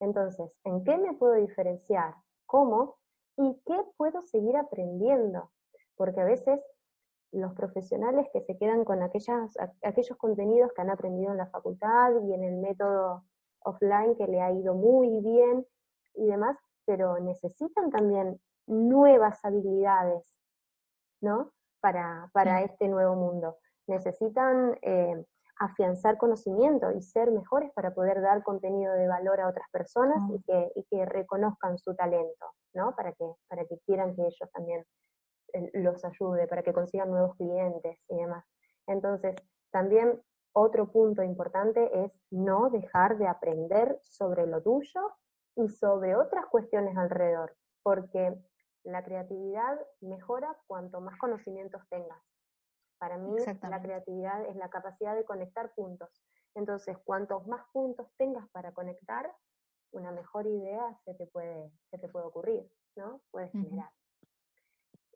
Entonces, 0.00 0.58
¿en 0.64 0.82
qué 0.82 0.96
me 0.96 1.14
puedo 1.14 1.34
diferenciar? 1.34 2.14
¿Cómo? 2.46 2.96
¿Y 3.36 3.60
qué 3.66 3.76
puedo 3.96 4.22
seguir 4.22 4.56
aprendiendo? 4.56 5.50
Porque 5.96 6.20
a 6.20 6.24
veces 6.24 6.60
los 7.32 7.54
profesionales 7.54 8.28
que 8.32 8.40
se 8.40 8.56
quedan 8.58 8.84
con 8.84 9.02
aquellas, 9.02 9.56
aquellos 9.82 10.16
contenidos 10.18 10.72
que 10.72 10.82
han 10.82 10.90
aprendido 10.90 11.30
en 11.30 11.38
la 11.38 11.46
facultad 11.46 12.12
y 12.22 12.34
en 12.34 12.44
el 12.44 12.56
método 12.56 13.24
offline 13.60 14.16
que 14.16 14.26
le 14.26 14.40
ha 14.40 14.52
ido 14.52 14.74
muy 14.74 15.20
bien 15.20 15.66
y 16.14 16.26
demás, 16.26 16.56
pero 16.86 17.18
necesitan 17.20 17.90
también 17.90 18.40
nuevas 18.66 19.44
habilidades, 19.44 20.38
¿no? 21.20 21.52
Para, 21.80 22.30
para 22.32 22.62
este 22.62 22.88
nuevo 22.88 23.14
mundo. 23.14 23.56
Necesitan 23.86 24.76
eh, 24.82 25.24
afianzar 25.60 26.16
conocimiento 26.16 26.90
y 26.90 27.02
ser 27.02 27.30
mejores 27.30 27.70
para 27.74 27.94
poder 27.94 28.20
dar 28.22 28.42
contenido 28.42 28.94
de 28.94 29.08
valor 29.08 29.40
a 29.40 29.48
otras 29.48 29.68
personas 29.70 30.22
y, 30.32 30.42
que, 30.42 30.72
y 30.74 30.84
que 30.84 31.04
reconozcan 31.06 31.78
su 31.78 31.94
talento, 31.94 32.46
¿no? 32.74 32.94
Para 32.96 33.12
que, 33.12 33.24
para 33.48 33.64
que 33.66 33.78
quieran 33.86 34.14
que 34.14 34.22
ellos 34.22 34.50
también 34.52 34.84
los 35.74 36.04
ayude, 36.04 36.46
para 36.46 36.62
que 36.62 36.72
consigan 36.72 37.10
nuevos 37.10 37.36
clientes 37.36 37.98
y 38.08 38.16
demás. 38.16 38.44
Entonces, 38.86 39.36
también 39.70 40.20
otro 40.52 40.90
punto 40.90 41.22
importante 41.22 42.04
es 42.04 42.12
no 42.30 42.70
dejar 42.70 43.18
de 43.18 43.28
aprender 43.28 43.98
sobre 44.02 44.46
lo 44.46 44.62
tuyo 44.62 45.00
y 45.56 45.68
sobre 45.68 46.16
otras 46.16 46.46
cuestiones 46.46 46.96
alrededor, 46.96 47.56
porque 47.82 48.36
la 48.84 49.04
creatividad 49.04 49.78
mejora 50.00 50.56
cuanto 50.66 51.00
más 51.00 51.18
conocimientos 51.18 51.82
tengas. 51.88 52.18
Para 52.98 53.16
mí, 53.16 53.34
la 53.62 53.80
creatividad 53.80 54.44
es 54.46 54.56
la 54.56 54.68
capacidad 54.68 55.14
de 55.14 55.24
conectar 55.24 55.72
puntos. 55.74 56.10
Entonces, 56.54 56.98
cuantos 57.04 57.46
más 57.46 57.64
puntos 57.72 58.08
tengas 58.16 58.48
para 58.50 58.72
conectar, 58.72 59.32
una 59.92 60.12
mejor 60.12 60.46
idea 60.46 60.98
se 61.04 61.14
te 61.14 61.26
puede, 61.26 61.70
se 61.90 61.98
te 61.98 62.08
puede 62.08 62.26
ocurrir, 62.26 62.70
¿no? 62.96 63.20
Puedes 63.30 63.50
generar. 63.52 63.90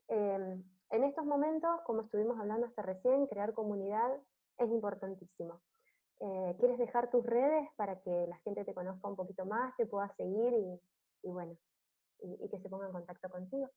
Em, 0.08 0.62
en 0.90 1.04
estos 1.04 1.24
momentos, 1.24 1.80
como 1.84 2.02
estuvimos 2.02 2.38
hablando 2.38 2.66
hasta 2.66 2.82
recién, 2.82 3.26
crear 3.26 3.52
comunidad 3.52 4.10
es 4.58 4.70
importantísimo. 4.70 5.60
Eh, 6.20 6.56
¿Quieres 6.58 6.78
dejar 6.78 7.10
tus 7.10 7.24
redes 7.26 7.68
para 7.76 8.00
que 8.00 8.26
la 8.28 8.36
gente 8.38 8.64
te 8.64 8.74
conozca 8.74 9.08
un 9.08 9.16
poquito 9.16 9.44
más, 9.44 9.76
te 9.76 9.86
pueda 9.86 10.08
seguir 10.16 10.52
y, 11.22 11.28
bueno, 11.28 11.56
y, 12.20 12.48
que 12.48 12.58
se 12.60 12.68
ponga 12.68 12.86
en 12.86 12.92
contacto 12.92 13.28
contigo? 13.28 13.68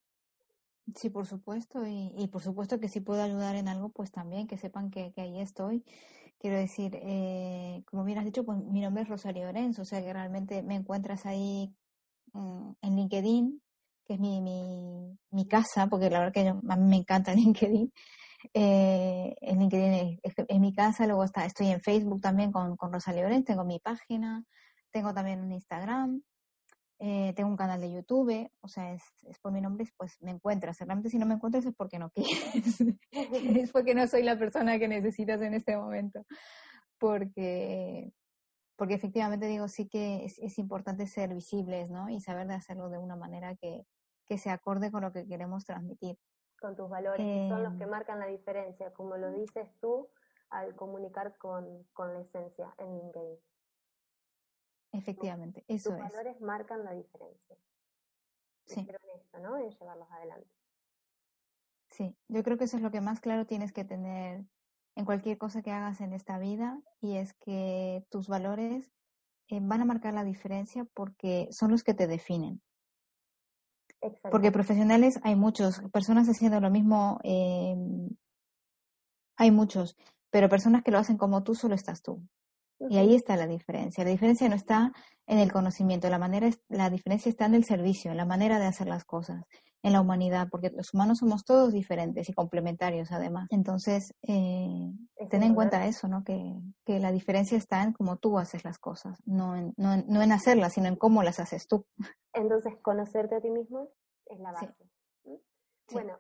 Sí, 0.96 1.10
por 1.10 1.26
supuesto, 1.26 1.86
y, 1.86 2.28
por 2.32 2.42
supuesto 2.42 2.80
que 2.80 2.88
si 2.88 3.02
puedo 3.02 3.22
ayudar 3.22 3.56
en 3.56 3.68
algo, 3.68 3.90
pues 3.90 4.12
también 4.12 4.48
que 4.48 4.58
sepan 4.58 4.92
que, 4.92 5.12
ahí 5.18 5.42
estoy. 5.42 5.84
Quiero 6.38 6.58
decir, 6.58 6.92
eh, 7.02 7.84
como 7.88 8.04
bien 8.04 8.20
has 8.20 8.26
dicho, 8.26 8.46
pues 8.46 8.60
mi 8.60 8.80
nombre 8.82 9.04
es 9.04 9.10
Rosario 9.10 9.46
Lorenzo, 9.46 9.82
o 9.82 9.86
sea 9.86 10.02
que 10.02 10.14
realmente 10.14 10.62
me 10.62 10.76
encuentras 10.76 11.26
ahí 11.26 11.76
mm, 12.34 12.72
en 12.82 12.96
LinkedIn, 12.96 13.62
que 14.08 14.14
es 14.14 14.20
mi, 14.20 14.42
mi, 14.42 15.18
mi 15.32 15.48
casa, 15.48 15.88
porque 15.88 16.10
la 16.10 16.20
verdad 16.20 16.34
que 16.34 16.48
a 16.48 16.76
mí 16.78 16.86
me 16.86 16.96
encanta 16.96 17.34
LinkedIn. 17.36 17.92
Eh, 18.54 19.36
LinkedIn 19.42 20.20
es, 20.24 20.60
mi 20.60 20.74
casa, 20.74 21.06
luego 21.06 21.24
está, 21.24 21.46
estoy 21.46 21.68
en 21.68 21.82
Facebook 21.82 22.22
también 22.22 22.52
con, 22.52 22.78
con 22.78 22.92
Lorenzo, 22.92 23.44
tengo 23.46 23.66
mi 23.66 23.80
página, 23.80 24.44
tengo 24.92 25.14
también 25.14 25.42
un 25.42 25.52
Instagram, 25.52 26.22
eh, 27.00 27.34
tengo 27.36 27.50
un 27.50 27.58
canal 27.58 27.82
de 27.82 27.92
YouTube, 27.92 28.50
o 28.62 28.68
sea, 28.68 28.94
es, 28.94 29.04
es, 29.28 29.40
por 29.40 29.52
mi 29.52 29.62
nombre, 29.62 29.86
pues 29.98 30.18
me 30.22 30.32
encuentras. 30.32 30.80
Realmente 30.80 31.10
si 31.10 31.18
no 31.18 31.26
me 31.26 31.36
encuentras 31.36 31.66
es 31.66 31.76
porque 31.76 32.00
no 32.00 32.10
quieres, 32.12 32.80
es 33.12 33.72
porque 33.72 33.94
no 33.94 34.08
soy 34.08 34.24
la 34.24 34.38
persona 34.38 34.80
que 34.80 34.88
necesitas 34.88 35.42
en 35.42 35.54
este 35.54 35.76
momento. 35.76 36.26
Porque, 36.98 38.12
porque 38.76 38.96
efectivamente 38.96 39.48
digo, 39.48 39.68
sí 39.68 39.88
que 39.88 40.26
es, 40.26 40.40
es 40.40 40.58
importante 40.58 41.06
ser 41.08 41.34
visibles, 41.34 41.92
¿no? 41.92 42.10
Y 42.10 42.22
saber 42.22 42.48
de 42.48 42.56
hacerlo 42.56 42.90
de 42.90 42.98
una 42.98 43.16
manera 43.16 43.56
que, 43.56 43.86
que 44.28 44.38
se 44.38 44.50
acorde 44.50 44.92
con 44.92 45.02
lo 45.02 45.12
que 45.12 45.28
queremos 45.28 45.66
transmitir. 45.66 46.18
Con 46.60 46.76
tus 46.76 46.90
valores, 46.90 47.26
que 47.26 47.50
son 47.50 47.64
los 47.64 47.74
que 47.76 47.84
em. 47.84 47.90
marcan 47.90 48.20
la 48.20 48.28
diferencia, 48.28 48.92
como 48.94 49.18
lo 49.18 49.32
dices 49.32 49.70
tú 49.80 50.10
al 50.50 50.76
comunicar 50.76 51.38
con, 51.38 51.84
con 51.94 52.14
la 52.14 52.22
esencia 52.22 52.74
en 52.78 52.98
LinkedIn. 52.98 53.38
Efectivamente, 54.94 55.66
eso 55.68 55.90
tus 55.92 56.00
valores 56.00 56.42
marcan 56.42 56.84
la 56.84 56.94
diferencia. 56.94 57.58
Sí. 58.66 58.84
Pero 58.86 59.00
en 59.04 59.20
esto, 59.20 59.40
¿no? 59.40 59.58
En 59.58 59.70
llevarlos 59.70 60.12
adelante. 60.12 60.50
Sí, 61.90 62.18
yo 62.28 62.44
creo 62.44 62.58
que 62.58 62.66
eso 62.66 62.78
es 62.78 62.84
lo 62.84 62.92
que 62.92 63.02
más 63.02 63.20
claro 63.20 63.46
tienes 63.46 63.72
que 63.72 63.86
tener 63.86 64.46
en 64.96 65.06
cualquier 65.06 65.38
cosa 65.38 65.62
que 65.62 65.72
hagas 65.72 66.02
en 66.02 66.14
esta 66.14 66.40
vida 66.40 66.82
y 67.00 67.18
es 67.18 67.34
que 67.34 68.04
tus 68.10 68.28
valores 68.28 68.92
eh, 69.48 69.60
van 69.62 69.82
a 69.82 69.86
marcar 69.86 70.14
la 70.14 70.24
diferencia 70.24 70.86
porque 70.94 71.48
son 71.52 71.72
los 71.72 71.84
que 71.84 71.94
te 71.94 72.08
definen. 72.08 72.62
Porque 74.30 74.52
profesionales 74.52 75.20
hay 75.24 75.36
muchos, 75.36 75.82
personas 75.92 76.28
haciendo 76.28 76.60
lo 76.60 76.70
mismo 76.70 77.20
eh, 77.24 77.76
hay 79.38 79.52
muchos, 79.52 79.96
pero 80.30 80.50
personas 80.50 80.84
que 80.84 80.92
lo 80.92 81.00
hacen 81.00 81.18
como 81.18 81.44
tú 81.44 81.56
solo 81.56 81.76
estás 81.76 82.02
tú. 82.02 82.22
Y 82.90 82.98
ahí 82.98 83.16
está 83.16 83.36
la 83.36 83.48
diferencia. 83.48 84.04
La 84.04 84.12
diferencia 84.12 84.48
no 84.50 84.56
está 84.56 84.92
en 85.26 85.40
el 85.40 85.52
conocimiento, 85.52 86.10
la 86.10 86.20
manera, 86.20 86.50
la 86.70 86.90
diferencia 86.90 87.30
está 87.30 87.46
en 87.46 87.56
el 87.56 87.66
servicio, 87.66 88.12
en 88.12 88.18
la 88.18 88.26
manera 88.26 88.60
de 88.60 88.66
hacer 88.66 88.88
las 88.88 89.04
cosas, 89.04 89.46
en 89.88 89.94
la 89.94 90.02
humanidad, 90.02 90.48
porque 90.52 90.70
los 90.70 90.94
humanos 90.94 91.20
somos 91.20 91.46
todos 91.46 91.74
diferentes 91.74 92.30
y 92.30 92.34
complementarios 92.34 93.12
además. 93.12 93.48
Entonces, 93.50 94.14
eh, 94.28 94.92
ten 95.30 95.44
en 95.44 95.56
cuenta 95.56 95.86
eso, 95.88 96.08
¿no? 96.08 96.24
Que, 96.24 96.56
que, 96.86 97.00
la 97.00 97.12
diferencia 97.12 97.58
está 97.58 97.84
en 97.84 97.94
cómo 97.94 98.18
tú 98.18 98.38
haces 98.38 98.64
las 98.64 98.78
cosas, 98.78 99.20
no 99.26 99.56
en, 99.56 99.74
no, 99.78 99.98
no 100.08 100.22
en 100.22 100.32
hacerlas, 100.32 100.74
sino 100.74 100.88
en 100.88 100.96
cómo 100.96 101.24
las 101.24 101.40
haces 101.40 101.68
tú. 101.68 101.86
Entonces, 102.34 102.76
conocerte 102.82 103.36
a 103.36 103.42
ti 103.42 103.50
mismo 103.50 103.90
es 104.26 104.40
la 104.40 104.52
base. 104.52 104.76
Bueno, 105.94 106.20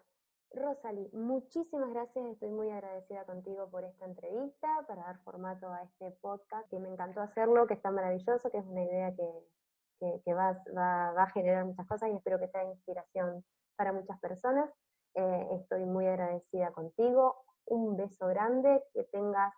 Rosalie, 0.53 1.09
muchísimas 1.11 1.89
gracias. 1.89 2.25
Estoy 2.25 2.49
muy 2.49 2.71
agradecida 2.71 3.25
contigo 3.25 3.69
por 3.69 3.83
esta 3.83 4.05
entrevista, 4.05 4.67
para 4.87 5.03
dar 5.03 5.19
formato 5.23 5.67
a 5.71 5.83
este 5.83 6.11
podcast, 6.21 6.69
que 6.69 6.79
me 6.79 6.89
encantó 6.89 7.21
hacerlo, 7.21 7.67
que 7.67 7.73
está 7.73 7.91
maravilloso, 7.91 8.49
que 8.49 8.57
es 8.59 8.65
una 8.65 8.83
idea 8.83 9.13
que, 9.13 10.21
que, 10.23 10.33
va, 10.33 10.63
va, 10.75 11.23
a 11.23 11.29
generar 11.31 11.65
muchas 11.65 11.87
cosas 11.87 12.09
y 12.09 12.15
espero 12.15 12.39
que 12.39 12.47
sea 12.47 12.63
inspiración 12.63 13.43
para 13.77 13.93
muchas 13.93 14.19
personas. 14.19 14.69
Eh, 15.13 15.47
estoy 15.61 15.85
muy 15.85 16.05
agradecida 16.05 16.71
contigo. 16.71 17.45
Un 17.65 17.95
beso 17.95 18.27
grande, 18.27 18.83
que 18.93 19.03
tengas 19.05 19.53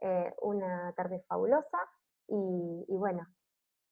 eh, 0.00 0.32
una 0.42 0.92
tarde 0.96 1.24
fabulosa 1.28 1.78
y, 2.28 2.84
bueno, 2.88 3.26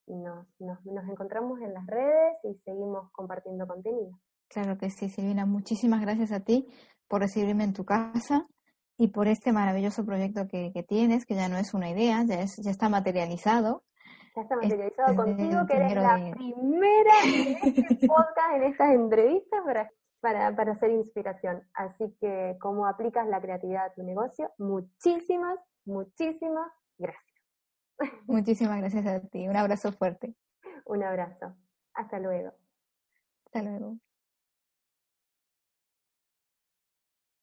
nos, 0.07 0.47
nos, 0.59 0.85
nos 0.85 1.09
encontramos 1.09 1.61
en 1.61 1.73
las 1.73 1.85
redes 1.87 2.37
y 2.43 2.55
seguimos 2.65 3.11
compartiendo 3.11 3.67
contenido. 3.67 4.19
Claro 4.47 4.77
que 4.77 4.89
sí, 4.89 5.09
Silvina. 5.09 5.45
Muchísimas 5.45 6.01
gracias 6.01 6.31
a 6.31 6.41
ti 6.41 6.67
por 7.07 7.21
recibirme 7.21 7.63
en 7.63 7.73
tu 7.73 7.85
casa 7.85 8.47
y 8.97 9.07
por 9.07 9.27
este 9.27 9.51
maravilloso 9.51 10.05
proyecto 10.05 10.47
que, 10.47 10.71
que 10.73 10.83
tienes, 10.83 11.25
que 11.25 11.35
ya 11.35 11.49
no 11.49 11.57
es 11.57 11.73
una 11.73 11.89
idea, 11.89 12.23
ya, 12.25 12.41
es, 12.41 12.57
ya 12.63 12.71
está 12.71 12.89
materializado. 12.89 13.83
Ya 14.35 14.41
está 14.41 14.55
materializado 14.55 15.15
contigo, 15.15 15.65
que 15.67 15.75
eres 15.75 15.95
la 15.95 16.31
primera 16.31 17.11
en 17.23 17.57
este 17.63 18.07
podcast, 18.07 18.55
en 18.55 18.63
estas 18.63 18.89
entrevistas 18.91 19.61
para, 19.63 19.91
para, 20.21 20.55
para 20.55 20.71
hacer 20.71 20.91
inspiración. 20.91 21.61
Así 21.73 22.15
que, 22.19 22.57
como 22.59 22.87
aplicas 22.87 23.27
la 23.27 23.39
creatividad 23.39 23.85
a 23.85 23.93
tu 23.93 24.03
negocio, 24.03 24.51
muchísimas, 24.57 25.59
muchísimas 25.85 26.71
gracias. 26.97 27.33
Muchísimas 28.25 28.79
gracias 28.79 29.05
a 29.05 29.19
ti. 29.21 29.47
Un 29.47 29.55
abrazo 29.55 29.91
fuerte. 29.91 30.35
Un 30.85 31.03
abrazo. 31.03 31.55
Hasta 31.93 32.19
luego. 32.19 32.53
Hasta 33.45 33.61
luego. 33.61 33.97